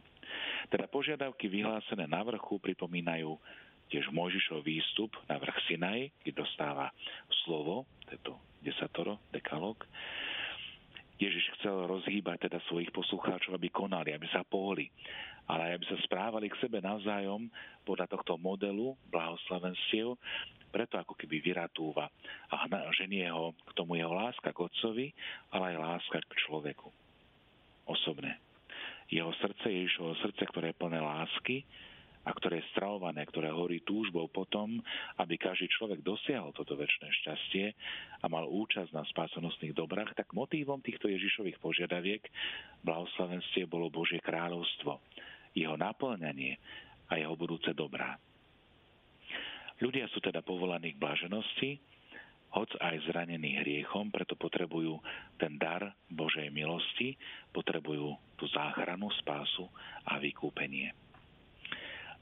Teda 0.68 0.84
požiadavky 0.92 1.48
vyhlásené 1.48 2.04
na 2.04 2.20
vrchu 2.20 2.60
pripomínajú 2.60 3.32
tiež 3.88 4.12
Mojžišov 4.12 4.60
výstup 4.60 5.16
na 5.24 5.40
vrch 5.40 5.56
Sinaj, 5.72 6.12
kde 6.20 6.32
dostáva 6.36 6.92
slovo, 7.48 7.88
to 8.20 8.36
desatoro, 8.60 9.24
dekalog. 9.32 9.80
Ježiš 11.20 11.44
chcel 11.58 11.86
rozhýbať 11.86 12.48
teda 12.48 12.58
svojich 12.66 12.90
poslucháčov, 12.90 13.54
aby 13.54 13.68
konali, 13.68 14.12
aby 14.16 14.26
sa 14.32 14.42
pohli, 14.42 14.88
ale 15.46 15.76
aby 15.76 15.84
sa 15.86 15.98
správali 16.02 16.48
k 16.48 16.60
sebe 16.62 16.78
navzájom 16.80 17.50
podľa 17.84 18.10
tohto 18.10 18.38
modelu 18.38 18.94
blahoslavenstiev, 19.10 20.16
preto 20.72 20.96
ako 20.96 21.12
keby 21.14 21.44
vyratúva 21.44 22.08
a 22.48 22.64
ženie 22.96 23.28
ho 23.28 23.52
k 23.68 23.70
tomu 23.76 24.00
jeho 24.00 24.10
láska 24.10 24.56
k 24.56 24.62
otcovi, 24.64 25.06
ale 25.52 25.76
aj 25.76 25.84
láska 25.84 26.18
k 26.24 26.32
človeku 26.48 26.88
osobné. 27.84 28.40
Jeho 29.12 29.28
srdce, 29.36 29.68
Ježišovo 29.68 30.16
srdce, 30.24 30.42
ktoré 30.48 30.72
je 30.72 30.80
plné 30.80 30.96
lásky 30.96 31.68
a 32.22 32.30
ktoré 32.30 32.62
je 32.62 32.70
stravované, 32.70 33.26
ktoré 33.26 33.50
horí 33.50 33.82
túžbou 33.82 34.30
potom, 34.30 34.78
aby 35.18 35.34
každý 35.34 35.66
človek 35.74 36.06
dosiahol 36.06 36.54
toto 36.54 36.78
väčšie 36.78 37.10
šťastie 37.10 37.66
a 38.22 38.26
mal 38.30 38.46
účasť 38.46 38.94
na 38.94 39.02
spásonosných 39.10 39.74
dobrách, 39.74 40.14
tak 40.14 40.30
motívom 40.30 40.78
týchto 40.78 41.10
Ježišových 41.10 41.58
požiadaviek 41.58 42.22
blahoslavenstie 42.86 43.66
bolo 43.66 43.90
Božie 43.90 44.22
kráľovstvo, 44.22 45.02
jeho 45.58 45.74
naplňanie 45.74 46.62
a 47.10 47.18
jeho 47.18 47.34
budúce 47.34 47.74
dobrá. 47.74 48.14
Ľudia 49.82 50.06
sú 50.14 50.22
teda 50.22 50.46
povolaní 50.46 50.94
k 50.94 51.02
blaženosti, 51.02 51.82
hoc 52.54 52.70
aj 52.78 53.02
zranení 53.08 53.58
hriechom, 53.64 54.12
preto 54.14 54.38
potrebujú 54.38 55.00
ten 55.40 55.58
dar 55.58 55.96
Božej 56.06 56.52
milosti, 56.54 57.18
potrebujú 57.50 58.14
tú 58.38 58.44
záchranu, 58.52 59.10
spásu 59.18 59.66
a 60.06 60.20
vykúpenie. 60.22 61.01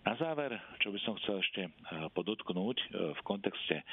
Na 0.00 0.16
záver, 0.16 0.56
čo 0.80 0.88
by 0.88 0.98
som 1.04 1.14
chcel 1.20 1.44
ešte 1.44 1.62
e, 1.68 1.70
podotknúť 2.16 2.76
e, 2.80 2.86
v 3.12 3.20
kontexte 3.20 3.76
e, 3.80 3.84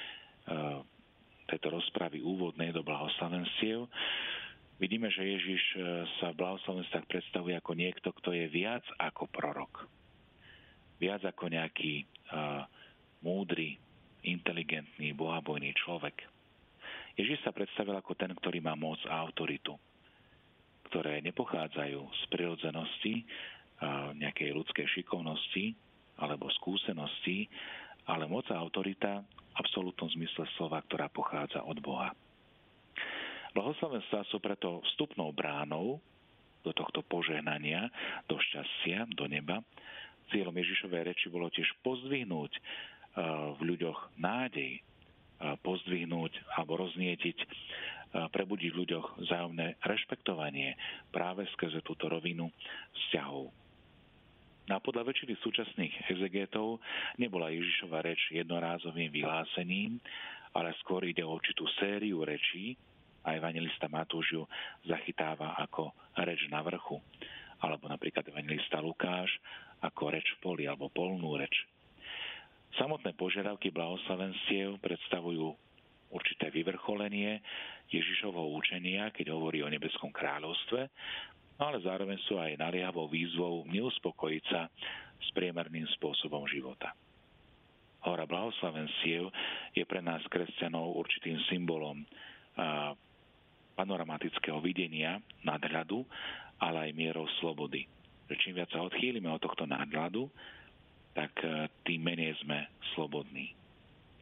tejto 1.52 1.68
rozpravy 1.68 2.24
úvodnej 2.24 2.72
do 2.72 2.80
blahoslavenstiev, 2.80 3.92
vidíme, 4.80 5.12
že 5.12 5.24
Ježiš 5.24 5.64
sa 6.20 6.36
v 6.36 6.40
blahoslavenstvách 6.44 7.08
predstavuje 7.08 7.56
ako 7.56 7.72
niekto, 7.72 8.12
kto 8.12 8.36
je 8.36 8.52
viac 8.52 8.84
ako 9.00 9.32
prorok. 9.32 9.88
Viac 11.00 11.24
ako 11.24 11.48
nejaký 11.48 12.04
múdry, 13.24 13.80
inteligentný, 14.28 15.16
bohabojný 15.16 15.72
človek. 15.72 16.20
Ježiš 17.16 17.48
sa 17.48 17.56
predstavil 17.56 17.96
ako 17.96 18.12
ten, 18.20 18.36
ktorý 18.36 18.60
má 18.60 18.76
moc 18.76 19.00
a 19.08 19.24
autoritu, 19.24 19.72
ktoré 20.92 21.24
nepochádzajú 21.24 22.02
z 22.04 22.24
prirodzenosti, 22.28 23.24
nejakej 24.20 24.52
ľudskej 24.52 24.86
šikovnosti 25.00 25.87
alebo 26.18 26.50
skúsenosti, 26.58 27.50
ale 28.10 28.26
moc 28.26 28.46
a 28.50 28.60
autorita 28.60 29.22
v 29.22 29.54
absolútnom 29.58 30.10
zmysle 30.14 30.46
slova, 30.58 30.82
ktorá 30.86 31.10
pochádza 31.10 31.62
od 31.66 31.78
Boha. 31.82 32.14
Blahoslavenstva 33.58 34.28
sú 34.30 34.38
preto 34.38 34.86
vstupnou 34.94 35.34
bránou 35.34 35.98
do 36.62 36.72
tohto 36.76 37.02
požehnania, 37.02 37.90
do 38.30 38.38
šťastia, 38.38 39.10
do 39.18 39.26
neba. 39.26 39.66
Cieľom 40.30 40.54
Ježišovej 40.54 41.10
reči 41.10 41.32
bolo 41.32 41.50
tiež 41.50 41.66
pozdvihnúť 41.82 42.52
v 43.58 43.62
ľuďoch 43.66 44.20
nádej, 44.20 44.84
pozdvihnúť 45.66 46.34
alebo 46.54 46.86
roznietiť, 46.86 47.38
prebudiť 48.30 48.70
v 48.74 48.80
ľuďoch 48.84 49.08
vzájomné 49.26 49.82
rešpektovanie 49.82 50.78
práve 51.10 51.50
skrze 51.58 51.82
túto 51.82 52.10
rovinu 52.10 52.54
vzťahov. 52.94 53.50
A 54.68 54.84
podľa 54.84 55.08
väčšiny 55.08 55.40
súčasných 55.40 56.12
exegetov 56.12 56.84
nebola 57.16 57.48
Ježišova 57.56 58.04
reč 58.04 58.20
jednorázovým 58.36 59.08
vyhlásením, 59.16 59.96
ale 60.52 60.76
skôr 60.84 61.08
ide 61.08 61.24
o 61.24 61.32
určitú 61.32 61.64
sériu 61.80 62.28
rečí 62.28 62.76
a 63.24 63.32
evangelista 63.36 63.88
Matúš 63.88 64.28
ju 64.36 64.44
zachytáva 64.84 65.56
ako 65.64 65.96
reč 66.20 66.52
na 66.52 66.60
vrchu, 66.68 67.00
alebo 67.64 67.88
napríklad 67.88 68.28
evangelista 68.28 68.84
Lukáš 68.84 69.32
ako 69.80 70.12
reč 70.12 70.28
v 70.36 70.42
poli 70.44 70.64
alebo 70.68 70.92
polnú 70.92 71.40
reč. 71.40 71.64
Samotné 72.76 73.16
požiadavky 73.16 73.72
blahoslavenstiev 73.72 74.84
predstavujú 74.84 75.56
určité 76.12 76.52
vyvrcholenie 76.52 77.40
Ježišovho 77.88 78.52
učenia, 78.52 79.16
keď 79.16 79.32
hovorí 79.32 79.64
o 79.64 79.72
nebeskom 79.72 80.12
kráľovstve, 80.12 80.92
no 81.58 81.64
ale 81.74 81.82
zároveň 81.82 82.18
sú 82.26 82.38
aj 82.38 82.62
naliehavou 82.62 83.10
výzvou 83.10 83.66
neuspokojiť 83.68 84.44
sa 84.50 84.70
s 85.18 85.30
priemerným 85.34 85.86
spôsobom 85.98 86.46
života. 86.46 86.94
Hora 88.06 88.30
blahoslavenstiev 88.30 89.34
je 89.74 89.84
pre 89.84 90.00
nás 90.00 90.22
kresťanov 90.30 90.96
určitým 90.96 91.42
symbolom 91.50 92.06
panoramatického 93.78 94.58
videnia, 94.62 95.22
nadhľadu, 95.46 96.02
ale 96.58 96.90
aj 96.90 96.98
mierou 96.98 97.30
slobody. 97.38 97.86
Čím 98.28 98.58
viac 98.58 98.74
sa 98.74 98.82
odchýlime 98.82 99.30
od 99.30 99.40
tohto 99.40 99.70
nadhľadu, 99.70 100.28
tak 101.16 101.32
e, 101.42 101.72
tým 101.88 102.02
menej 102.04 102.36
sme 102.44 102.68
slobodní. 102.94 103.56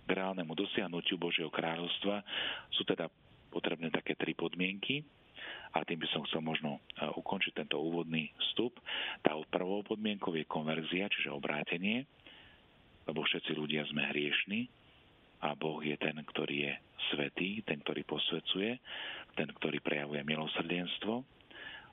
K 0.06 0.10
reálnemu 0.14 0.54
dosiahnutiu 0.54 1.18
Božieho 1.18 1.50
kráľovstva 1.50 2.22
sú 2.70 2.86
teda 2.86 3.10
potrebné 3.50 3.90
také 3.90 4.14
tri 4.14 4.38
podmienky 4.38 5.02
a 5.76 5.84
tým 5.84 6.00
by 6.00 6.08
som 6.12 6.24
chcel 6.24 6.40
možno 6.40 6.80
e, 6.80 7.10
ukončiť 7.20 7.52
tento 7.64 7.76
úvodný 7.80 8.32
vstup. 8.48 8.80
Tá 9.20 9.36
prvou 9.52 9.84
podmienkou 9.84 10.32
je 10.36 10.48
konverzia, 10.48 11.12
čiže 11.12 11.36
obrátenie, 11.36 12.08
lebo 13.06 13.22
všetci 13.28 13.52
ľudia 13.54 13.84
sme 13.92 14.08
hriešni 14.08 14.72
a 15.44 15.52
Boh 15.54 15.84
je 15.84 15.94
ten, 16.00 16.16
ktorý 16.16 16.56
je 16.72 16.74
svetý, 17.12 17.62
ten, 17.68 17.84
ktorý 17.84 18.08
posvecuje, 18.08 18.80
ten, 19.36 19.48
ktorý 19.52 19.84
prejavuje 19.84 20.24
milosrdenstvo. 20.24 21.22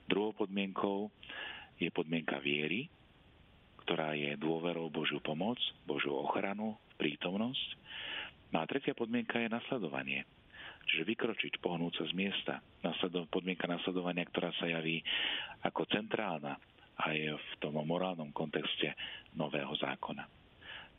Druhou 0.07 0.33
podmienkou 0.33 1.11
je 1.77 1.91
podmienka 1.91 2.39
viery, 2.39 2.87
ktorá 3.83 4.15
je 4.15 4.39
dôverou 4.39 4.87
Božiu 4.87 5.19
pomoc, 5.19 5.59
Božiu 5.83 6.15
ochranu, 6.15 6.79
prítomnosť. 6.95 7.69
No 8.55 8.63
a 8.63 8.69
tretia 8.69 8.95
podmienka 8.95 9.43
je 9.43 9.51
nasledovanie. 9.51 10.23
Čiže 10.83 11.07
vykročiť, 11.07 11.53
pohnúť 11.63 12.03
sa 12.03 12.05
z 12.09 12.13
miesta. 12.13 12.53
Podmienka 13.31 13.65
nasledovania, 13.65 14.27
ktorá 14.29 14.53
sa 14.59 14.69
javí 14.69 15.01
ako 15.63 15.87
centrálna 15.89 16.59
aj 16.93 17.17
v 17.33 17.51
tom 17.57 17.79
morálnom 17.81 18.29
kontexte 18.35 18.93
nového 19.33 19.73
zákona. 19.79 20.27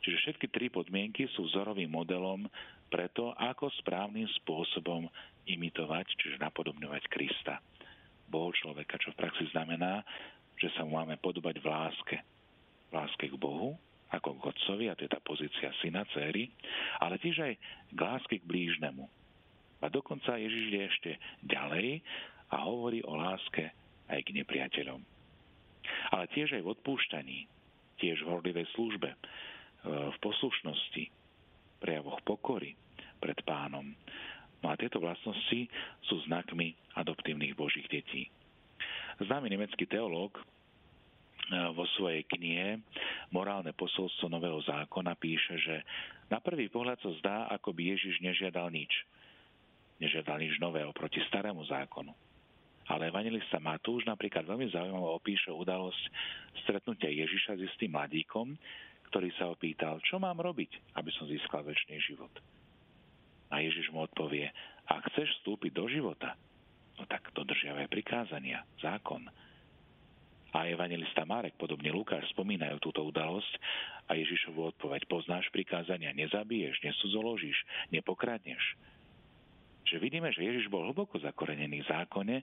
Čiže 0.03 0.17
všetky 0.21 0.47
tri 0.51 0.67
podmienky 0.67 1.25
sú 1.33 1.47
vzorovým 1.47 1.89
modelom 1.89 2.45
pre 2.91 3.09
to, 3.15 3.31
ako 3.39 3.71
správnym 3.81 4.27
spôsobom 4.43 5.07
imitovať, 5.49 6.05
čiže 6.19 6.43
napodobňovať 6.43 7.03
Krista, 7.09 7.57
Boho 8.29 8.53
človeka, 8.53 9.01
čo 9.01 9.13
v 9.13 9.21
praxi 9.21 9.49
znamená, 9.49 10.05
že 10.61 10.69
sa 10.75 10.85
mu 10.85 10.99
máme 10.99 11.17
podobať 11.21 11.61
v 11.61 11.65
láske, 11.65 12.17
láske 12.93 13.31
k 13.31 13.35
Bohu, 13.39 13.77
ako 14.13 14.37
k 14.37 14.47
Otcovi, 14.53 14.85
a 14.91 14.97
to 14.97 15.09
je 15.09 15.13
tá 15.13 15.21
pozícia 15.23 15.73
syna, 15.81 16.05
céry, 16.13 16.53
ale 17.01 17.17
tiež 17.17 17.41
aj 17.41 17.53
k 17.89 17.99
láske 17.99 18.35
k 18.37 18.45
blížnemu. 18.45 19.09
A 19.85 19.93
dokonca 19.93 20.41
Ježiš 20.41 20.63
ide 20.73 20.81
ešte 20.89 21.11
ďalej 21.45 22.01
a 22.49 22.65
hovorí 22.65 23.05
o 23.05 23.13
láske 23.13 23.69
aj 24.09 24.19
k 24.25 24.33
nepriateľom. 24.41 25.01
ale 26.09 26.25
tiež 26.33 26.57
aj 26.57 26.65
v 26.65 26.71
odpúšťaní, 26.73 27.39
tiež 28.01 28.25
v 28.25 28.31
horlivej 28.33 28.65
službe, 28.73 29.13
e, 29.13 29.17
v 29.85 30.17
poslušnosti, 30.17 31.13
prejavoch 31.77 32.17
pokory 32.25 32.73
pred 33.21 33.37
pánom. 33.45 33.93
No 34.65 34.73
a 34.73 34.79
tieto 34.81 34.97
vlastnosti 34.97 35.69
sú 36.09 36.15
znakmi 36.25 36.73
adoptívnych 36.97 37.53
božích 37.53 37.85
detí. 37.85 38.33
Známy 39.21 39.53
nemecký 39.53 39.85
teológ 39.85 40.41
vo 41.77 41.85
svojej 41.93 42.25
knihe 42.25 42.81
Morálne 43.29 43.69
posolstvo 43.77 44.25
Nového 44.33 44.57
zákona 44.65 45.13
píše, 45.13 45.61
že 45.61 45.75
na 46.33 46.41
prvý 46.41 46.73
pohľad 46.73 46.97
sa 47.05 47.11
zdá, 47.21 47.37
ako 47.53 47.69
by 47.77 47.93
Ježiš 47.93 48.17
nežiadal 48.25 48.73
nič. 48.73 48.89
Nežiadal 49.99 50.43
nič 50.43 50.59
nového 50.59 50.91
proti 50.91 51.23
starému 51.31 51.63
zákonu. 51.67 52.11
Ale 52.85 53.09
evangelista 53.09 53.57
Matúš 53.57 54.05
napríklad 54.05 54.45
veľmi 54.45 54.69
zaujímavo 54.69 55.17
opíše 55.17 55.49
udalosť 55.49 56.03
stretnutia 56.61 57.09
Ježiša 57.09 57.57
s 57.57 57.65
istým 57.73 57.97
mladíkom, 57.97 58.53
ktorý 59.09 59.29
sa 59.39 59.49
opýtal, 59.49 59.97
čo 60.05 60.21
mám 60.21 60.37
robiť, 60.37 60.93
aby 60.99 61.09
som 61.15 61.25
získal 61.25 61.65
väčší 61.65 61.97
život. 62.03 62.29
A 63.49 63.63
Ježiš 63.63 63.89
mu 63.89 64.05
odpovie, 64.05 64.51
ak 64.85 65.09
chceš 65.13 65.33
vstúpiť 65.41 65.71
do 65.73 65.89
života, 65.89 66.37
no 66.99 67.09
tak 67.09 67.33
dodržiavaj 67.33 67.89
prikázania, 67.89 68.61
zákon. 68.81 69.25
A 70.55 70.71
evangelista 70.71 71.27
Marek, 71.27 71.57
podobne 71.59 71.91
Lukáš, 71.91 72.31
spomínajú 72.31 72.79
túto 72.79 73.03
udalosť 73.03 73.53
a 74.07 74.15
Ježišovu 74.15 74.77
odpoveď 74.77 75.03
poznáš 75.09 75.49
prikázania, 75.51 76.15
nezabiješ, 76.15 76.79
nesudzoložíš, 76.85 77.57
nepokradneš. 77.91 78.61
Že 79.85 80.01
vidíme, 80.01 80.33
že 80.33 80.41
Ježiš 80.41 80.67
bol 80.67 80.89
hlboko 80.89 81.21
zakorenený 81.21 81.85
v 81.85 81.89
zákone 81.89 82.35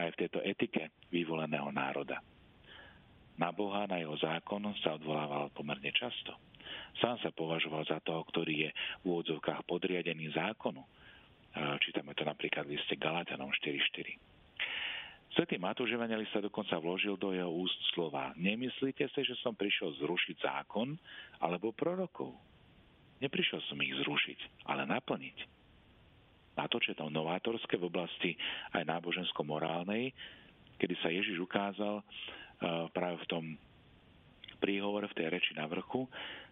aj 0.00 0.08
v 0.16 0.18
tejto 0.26 0.40
etike 0.40 0.88
vyvoleného 1.12 1.68
národa. 1.68 2.24
Na 3.36 3.52
Boha, 3.52 3.88
na 3.88 4.00
jeho 4.00 4.16
zákon 4.20 4.60
sa 4.84 4.96
odvolával 4.96 5.48
pomerne 5.52 5.92
často. 5.92 6.36
Sám 7.00 7.16
sa 7.24 7.32
považoval 7.32 7.88
za 7.88 8.00
toho, 8.04 8.20
ktorý 8.28 8.68
je 8.68 8.70
v 9.00 9.04
úvodzovkách 9.16 9.64
podriadený 9.64 10.32
zákonu. 10.36 10.84
Čítame 11.80 12.14
to 12.14 12.22
napríklad 12.22 12.68
v 12.68 12.76
liste 12.78 12.94
Galatianom 13.00 13.50
4.4. 13.50 14.30
Svetý 15.30 15.62
Matúš 15.62 15.94
Evangelista 15.94 16.42
dokonca 16.42 16.74
vložil 16.82 17.14
do 17.14 17.30
jeho 17.30 17.50
úst 17.54 17.78
slova 17.94 18.34
Nemyslíte 18.34 19.06
si, 19.14 19.20
že 19.22 19.38
som 19.38 19.54
prišiel 19.54 19.94
zrušiť 20.02 20.36
zákon 20.42 20.98
alebo 21.38 21.70
prorokov? 21.70 22.34
Neprišiel 23.22 23.62
som 23.70 23.78
ich 23.78 23.94
zrušiť, 23.94 24.66
ale 24.66 24.90
naplniť. 24.90 25.59
Na 26.60 26.68
to, 26.68 26.76
čo 26.76 26.92
je 26.92 27.00
tam 27.00 27.08
novátorské 27.08 27.80
v 27.80 27.88
oblasti 27.88 28.36
aj 28.76 28.84
nábožensko-morálnej, 28.84 30.12
kedy 30.76 30.94
sa 31.00 31.08
Ježiš 31.08 31.40
ukázal 31.40 32.04
práve 32.92 33.16
v 33.24 33.30
tom 33.32 33.44
príhovore, 34.60 35.08
v 35.08 35.16
tej 35.16 35.26
reči 35.32 35.56
na 35.56 35.64
vrchu, 35.64 36.04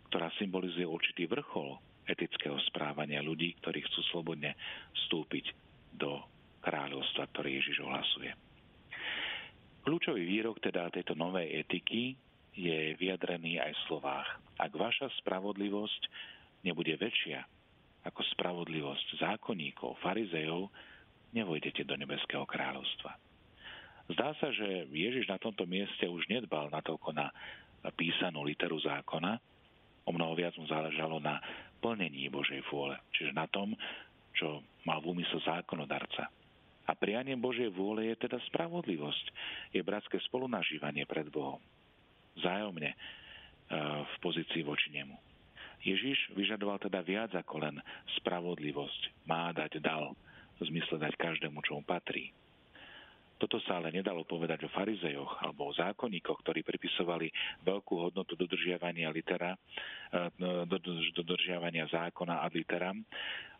ktorá 0.08 0.32
symbolizuje 0.40 0.88
určitý 0.88 1.28
vrchol 1.28 1.76
etického 2.08 2.56
správania 2.72 3.20
ľudí, 3.20 3.52
ktorí 3.60 3.84
chcú 3.84 4.00
slobodne 4.08 4.56
vstúpiť 4.96 5.52
do 5.92 6.24
kráľovstva, 6.64 7.28
ktoré 7.36 7.60
Ježiš 7.60 7.84
ohlasuje. 7.84 8.32
Kľúčový 9.84 10.24
výrok 10.24 10.56
teda 10.64 10.88
tejto 10.88 11.12
novej 11.12 11.52
etiky 11.52 12.16
je 12.56 12.96
vyjadrený 12.96 13.60
aj 13.60 13.76
v 13.76 13.84
slovách. 13.92 14.28
Ak 14.56 14.72
vaša 14.72 15.12
spravodlivosť 15.20 16.02
nebude 16.64 16.96
väčšia 16.96 17.44
ako 18.08 18.24
spravodlivosť 18.34 19.20
zákonníkov, 19.20 20.00
farizejov, 20.00 20.72
nevojdete 21.36 21.84
do 21.84 21.94
nebeského 21.94 22.48
kráľovstva. 22.48 23.12
Zdá 24.08 24.32
sa, 24.40 24.48
že 24.48 24.88
Ježiš 24.88 25.28
na 25.28 25.36
tomto 25.36 25.68
mieste 25.68 26.08
už 26.08 26.24
nedbal 26.32 26.72
natoľko 26.72 27.12
na 27.12 27.28
písanú 27.92 28.40
literu 28.40 28.80
zákona, 28.80 29.36
o 30.08 30.10
mnoho 30.10 30.32
viac 30.32 30.56
mu 30.56 30.64
záležalo 30.64 31.20
na 31.20 31.36
plnení 31.84 32.32
Božej 32.32 32.64
vôle, 32.72 32.96
čiže 33.12 33.36
na 33.36 33.44
tom, 33.52 33.76
čo 34.32 34.64
mal 34.88 35.04
v 35.04 35.12
úmysle 35.12 35.44
zákonodarca. 35.44 36.32
A 36.88 36.96
prianie 36.96 37.36
Božej 37.36 37.68
vôle 37.68 38.08
je 38.08 38.16
teda 38.16 38.40
spravodlivosť. 38.48 39.26
Je 39.76 39.84
bratské 39.84 40.16
spolunažívanie 40.24 41.04
pred 41.04 41.28
Bohom. 41.28 41.60
Zájomne 42.40 42.96
e, 42.96 42.98
v 44.08 44.14
pozícii 44.24 44.64
voči 44.64 44.88
nemu. 44.88 45.27
Ježiš 45.82 46.34
vyžadoval 46.34 46.82
teda 46.82 47.00
viac 47.06 47.32
ako 47.34 47.62
len 47.62 47.76
spravodlivosť. 48.20 49.26
Má 49.30 49.54
dať, 49.54 49.78
dal. 49.78 50.14
V 50.58 50.66
zmysle 50.66 50.98
dať 50.98 51.14
každému, 51.14 51.62
čo 51.62 51.78
mu 51.78 51.82
patrí. 51.86 52.34
Toto 53.38 53.62
sa 53.62 53.78
ale 53.78 53.94
nedalo 53.94 54.26
povedať 54.26 54.66
o 54.66 54.74
farizejoch 54.74 55.38
alebo 55.38 55.70
o 55.70 55.76
zákonníkoch, 55.78 56.42
ktorí 56.42 56.66
pripisovali 56.66 57.30
veľkú 57.62 57.94
hodnotu 57.94 58.34
dodržiavania 58.34 59.14
litera, 59.14 59.54
e, 59.54 59.58
dodržiavania 61.14 61.86
zákona 61.86 62.42
ad 62.42 62.58
literam, 62.58 62.98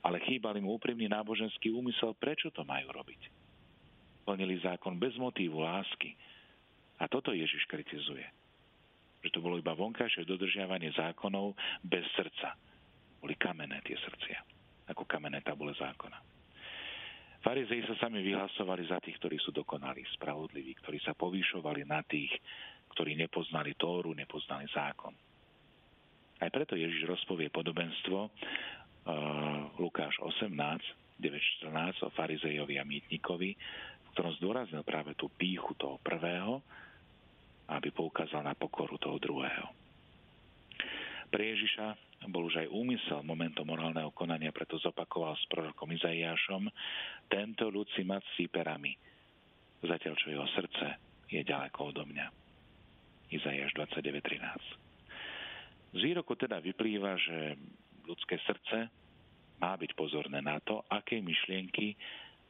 ale 0.03 0.19
chýbal 0.27 0.59
im 0.59 0.67
úprimný 0.67 1.07
náboženský 1.07 1.71
úmysel, 1.71 2.11
prečo 2.19 2.51
to 2.51 2.67
majú 2.67 2.91
robiť. 2.91 3.31
Plnili 4.27 4.59
zákon 4.67 4.99
bez 4.99 5.15
motívu 5.15 5.63
lásky. 5.63 6.19
A 6.99 7.07
toto 7.07 7.31
Ježiš 7.31 7.63
kritizuje. 7.71 8.27
Že 9.25 9.31
to 9.35 9.41
bolo 9.43 9.59
iba 9.59 9.75
vonkajšie 9.75 10.23
dodržiavanie 10.25 10.95
zákonov 10.95 11.59
bez 11.83 12.07
srdca. 12.15 12.55
Boli 13.19 13.35
kamenné 13.35 13.83
tie 13.83 13.99
srdcia, 13.99 14.39
ako 14.95 15.03
kamenné 15.07 15.43
tabule 15.43 15.75
zákona. 15.75 16.19
Farizei 17.39 17.87
sa 17.87 17.95
sami 18.03 18.19
vyhlasovali 18.23 18.83
za 18.91 18.99
tých, 18.99 19.19
ktorí 19.23 19.39
sú 19.39 19.55
dokonalí, 19.55 20.03
spravodliví, 20.19 20.75
ktorí 20.83 20.99
sa 21.03 21.15
povýšovali 21.15 21.87
na 21.87 22.03
tých, 22.03 22.35
ktorí 22.95 23.15
nepoznali 23.15 23.79
Tóru, 23.79 24.11
nepoznali 24.11 24.67
zákon. 24.75 25.15
Aj 26.39 26.51
preto 26.51 26.79
Ježiš 26.79 27.07
rozpovie 27.07 27.51
podobenstvo 27.51 28.19
uh, 28.27 28.31
Lukáš 29.79 30.19
18, 30.23 30.51
9.14 31.19 32.07
o 32.07 32.11
farizejovi 32.15 32.79
a 32.79 32.87
mýtnikovi, 32.87 33.51
v 33.55 34.09
ktorom 34.15 34.35
zdôraznil 34.39 34.83
práve 34.87 35.19
tú 35.19 35.31
píchu 35.35 35.75
toho 35.75 35.99
prvého, 36.03 36.63
aby 37.69 37.93
poukázal 37.93 38.45
na 38.45 38.57
pokoru 38.57 38.97
toho 38.97 39.21
druhého. 39.21 39.69
Pre 41.29 41.45
Ježiša 41.45 41.93
bol 42.33 42.49
už 42.49 42.65
aj 42.65 42.73
úmysel 42.73 43.21
momentom 43.21 43.69
morálneho 43.69 44.09
konania, 44.17 44.51
preto 44.51 44.81
zopakoval 44.81 45.37
s 45.37 45.45
prorokom 45.53 45.93
Izaiášom, 45.93 46.73
tento 47.29 47.69
ľud 47.69 47.85
si 47.93 48.03
mat 48.03 48.25
s 48.35 48.41
perami, 48.49 48.97
zatiaľ 49.85 50.15
čo 50.17 50.33
jeho 50.33 50.49
srdce 50.57 50.97
je 51.29 51.45
ďaleko 51.45 51.93
odo 51.93 52.09
mňa. 52.09 52.27
Izaiáš 53.29 53.77
29.13 53.77 55.93
Z 55.93 56.01
výroku 56.01 56.33
teda 56.33 56.65
vyplýva, 56.65 57.21
že 57.21 57.61
ľudské 58.09 58.41
srdce 58.49 58.89
má 59.61 59.77
byť 59.77 59.93
pozorné 59.93 60.41
na 60.41 60.57
to, 60.65 60.81
aké 60.89 61.21
myšlienky 61.21 61.93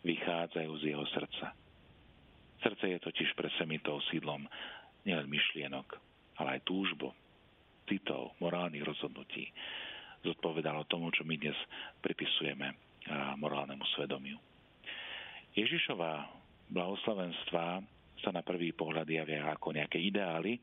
vychádzajú 0.06 0.72
z 0.78 0.84
jeho 0.94 1.02
srdca. 1.10 1.50
Srdce 2.62 2.94
je 2.94 2.98
totiž 3.02 3.34
pre 3.34 3.50
semitov 3.58 4.06
sídlom 4.10 4.46
nielen 5.06 5.30
myšlienok, 5.30 5.88
ale 6.42 6.58
aj 6.58 6.66
túžbo, 6.66 7.14
citov, 7.88 8.36
morálnych 8.42 8.84
rozhodnutí 8.84 9.48
zodpovedalo 10.26 10.84
tomu, 10.90 11.14
čo 11.14 11.22
my 11.22 11.38
dnes 11.38 11.56
pripisujeme 12.02 12.74
morálnemu 13.38 13.84
svedomiu. 13.96 14.36
Ježišová 15.56 16.26
blahoslavenstva 16.68 17.80
sa 18.18 18.30
na 18.34 18.42
prvý 18.42 18.74
pohľad 18.74 19.06
javia 19.06 19.46
ako 19.48 19.78
nejaké 19.78 20.02
ideály, 20.02 20.58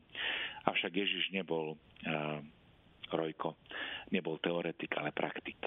avšak 0.68 0.92
Ježiš 0.92 1.32
nebol 1.34 1.74
rojko, 3.10 3.56
nebol 4.12 4.38
teoretik, 4.38 4.92
ale 5.00 5.10
praktik. 5.10 5.58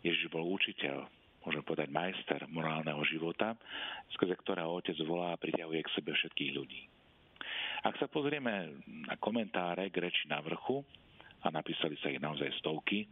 Ježiš 0.00 0.30
bol 0.32 0.46
učiteľ, 0.46 1.04
môžem 1.44 1.62
povedať 1.66 1.90
majster 1.90 2.40
morálneho 2.48 3.02
života, 3.10 3.58
skrze 4.14 4.38
ktorého 4.40 4.72
otec 4.78 4.96
volá 5.04 5.34
a 5.34 5.40
priťahuje 5.42 5.80
k 5.84 5.94
sebe 5.98 6.14
všetkých 6.14 6.54
ľudí. 6.54 6.82
Ak 7.82 7.98
sa 7.98 8.06
pozrieme 8.06 8.78
na 9.10 9.18
komentáre 9.18 9.90
k 9.90 10.06
reči 10.06 10.30
na 10.30 10.38
vrchu, 10.38 10.86
a 11.42 11.50
napísali 11.50 11.98
sa 11.98 12.14
ich 12.14 12.22
naozaj 12.22 12.54
stovky, 12.62 13.10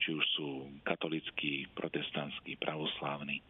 či 0.00 0.08
už 0.16 0.24
sú 0.32 0.48
katolickí, 0.80 1.68
protestantskí, 1.76 2.56
pravoslávni, 2.56 3.44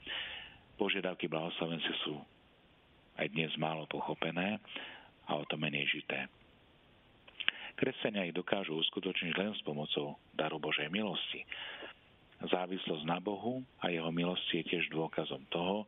požiadavky 0.75 1.31
blahoslavenci 1.31 1.93
sú 2.03 2.19
aj 3.19 3.27
dnes 3.35 3.51
málo 3.59 3.87
pochopené 3.91 4.59
a 5.27 5.39
o 5.39 5.47
to 5.47 5.59
menej 5.59 5.87
žité. 5.91 6.27
Kresťania 7.79 8.27
ich 8.27 8.35
dokážu 8.35 8.75
uskutočniť 8.75 9.35
len 9.39 9.55
s 9.55 9.63
pomocou 9.63 10.19
daru 10.35 10.59
Božej 10.59 10.91
milosti. 10.91 11.47
Závislosť 12.43 13.07
na 13.07 13.23
Bohu 13.23 13.63
a 13.83 13.91
jeho 13.91 14.11
milosti 14.11 14.63
je 14.63 14.75
tiež 14.75 14.91
dôkazom 14.91 15.47
toho, 15.51 15.87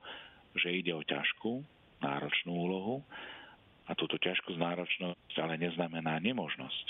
že 0.55 0.71
ide 0.71 0.95
o 0.95 1.03
ťažkú, 1.03 1.63
náročnú 2.03 2.51
úlohu, 2.55 3.03
a 3.87 3.93
túto 3.97 4.21
ťažkú 4.21 4.57
náročnosť 4.59 5.37
ale 5.41 5.57
neznamená 5.57 6.21
nemožnosť. 6.21 6.87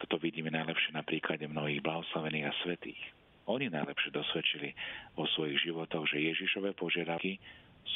Toto 0.00 0.16
vidíme 0.16 0.48
najlepšie 0.48 0.96
na 0.96 1.04
príklade 1.04 1.44
mnohých 1.44 1.84
blahoslavených 1.84 2.46
a 2.48 2.56
svetých. 2.64 3.02
Oni 3.50 3.68
najlepšie 3.68 4.14
dosvedčili 4.14 4.72
vo 5.18 5.26
svojich 5.36 5.60
životoch, 5.66 6.06
že 6.08 6.22
Ježišové 6.22 6.72
požiadavky 6.72 7.36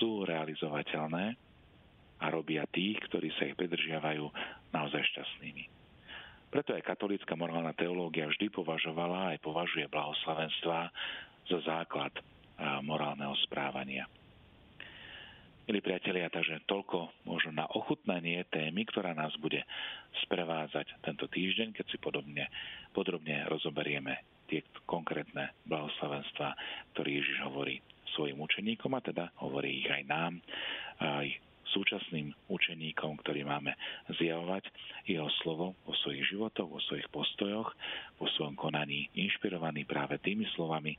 sú 0.01 0.27
realizovateľné 0.27 1.37
a 2.21 2.27
robia 2.29 2.67
tých, 2.69 2.99
ktorí 3.09 3.31
sa 3.39 3.49
ich 3.49 3.57
pridržiavajú, 3.57 4.25
naozaj 4.75 5.01
šťastnými. 5.15 5.65
Preto 6.51 6.75
aj 6.75 6.87
katolícka 6.87 7.35
morálna 7.35 7.75
teológia 7.75 8.31
vždy 8.31 8.47
považovala 8.51 9.35
aj 9.35 9.43
považuje 9.43 9.91
blahoslavenstva 9.91 10.79
za 11.51 11.59
základ 11.67 12.15
morálneho 12.83 13.35
správania. 13.43 14.07
Milí 15.65 15.81
priatelia, 15.81 16.29
takže 16.29 16.61
toľko 16.69 17.25
možno 17.25 17.57
na 17.57 17.65
ochutnanie 17.73 18.45
témy, 18.53 18.85
ktorá 18.85 19.17
nás 19.17 19.33
bude 19.41 19.65
sprevádzať 20.29 21.01
tento 21.01 21.25
týždeň, 21.25 21.73
keď 21.73 21.89
si 21.89 21.97
podobne, 21.97 22.53
podrobne 22.93 23.49
rozoberieme 23.49 24.45
tie 24.45 24.61
konkrétne 24.85 25.57
blahoslavenstva, 25.65 26.53
ktoré 26.93 27.17
Ježiš 27.17 27.49
hovorí 27.49 27.81
svojim 28.13 28.45
učeníkom 28.45 28.93
a 28.93 29.01
teda 29.01 29.25
hovorí 29.41 29.81
ich 29.81 29.89
aj 29.89 30.05
nám, 30.05 30.45
aj 31.01 31.33
súčasným 31.73 32.37
učeníkom, 32.53 33.25
ktorí 33.25 33.49
máme 33.49 33.73
zjavovať 34.21 34.69
jeho 35.09 35.33
slovo 35.41 35.81
vo 35.89 35.97
svojich 36.05 36.29
životoch, 36.29 36.69
vo 36.69 36.85
svojich 36.85 37.09
postojoch, 37.09 37.73
vo 38.21 38.29
svojom 38.37 38.53
konaní, 38.53 39.09
inšpirovaný 39.17 39.89
práve 39.89 40.21
tými 40.21 40.45
slovami, 40.53 40.93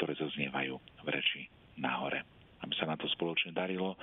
ktoré 0.00 0.16
zaznievajú 0.16 1.04
v 1.04 1.08
reči 1.12 1.52
nahore. 1.76 2.35
Aby 2.66 2.74
sa 2.74 2.90
na 2.90 2.98
to 2.98 3.06
spoločne 3.06 3.54
darilo, 3.54 3.94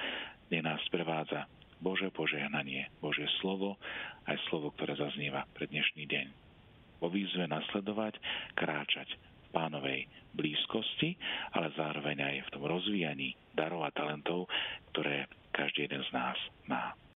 nie 0.47 0.63
nás 0.63 0.79
prevádza 0.87 1.51
Bože 1.83 2.07
požehnanie, 2.15 2.87
Bože 3.03 3.27
slovo, 3.43 3.75
aj 4.23 4.39
slovo, 4.47 4.71
ktoré 4.71 4.95
zaznieva 4.95 5.43
pre 5.51 5.67
dnešný 5.67 6.07
deň. 6.07 6.27
Vo 7.03 7.11
výzve 7.11 7.43
nasledovať, 7.43 8.23
kráčať 8.55 9.19
v 9.19 9.47
pánovej 9.51 10.07
blízkosti, 10.31 11.19
ale 11.51 11.75
zároveň 11.75 12.23
aj 12.23 12.35
v 12.47 12.51
tom 12.55 12.63
rozvíjaní 12.63 13.35
darov 13.51 13.83
a 13.83 13.91
talentov, 13.91 14.47
ktoré 14.95 15.27
každý 15.51 15.91
jeden 15.91 16.07
z 16.07 16.11
nás 16.15 16.39
má. 16.63 16.95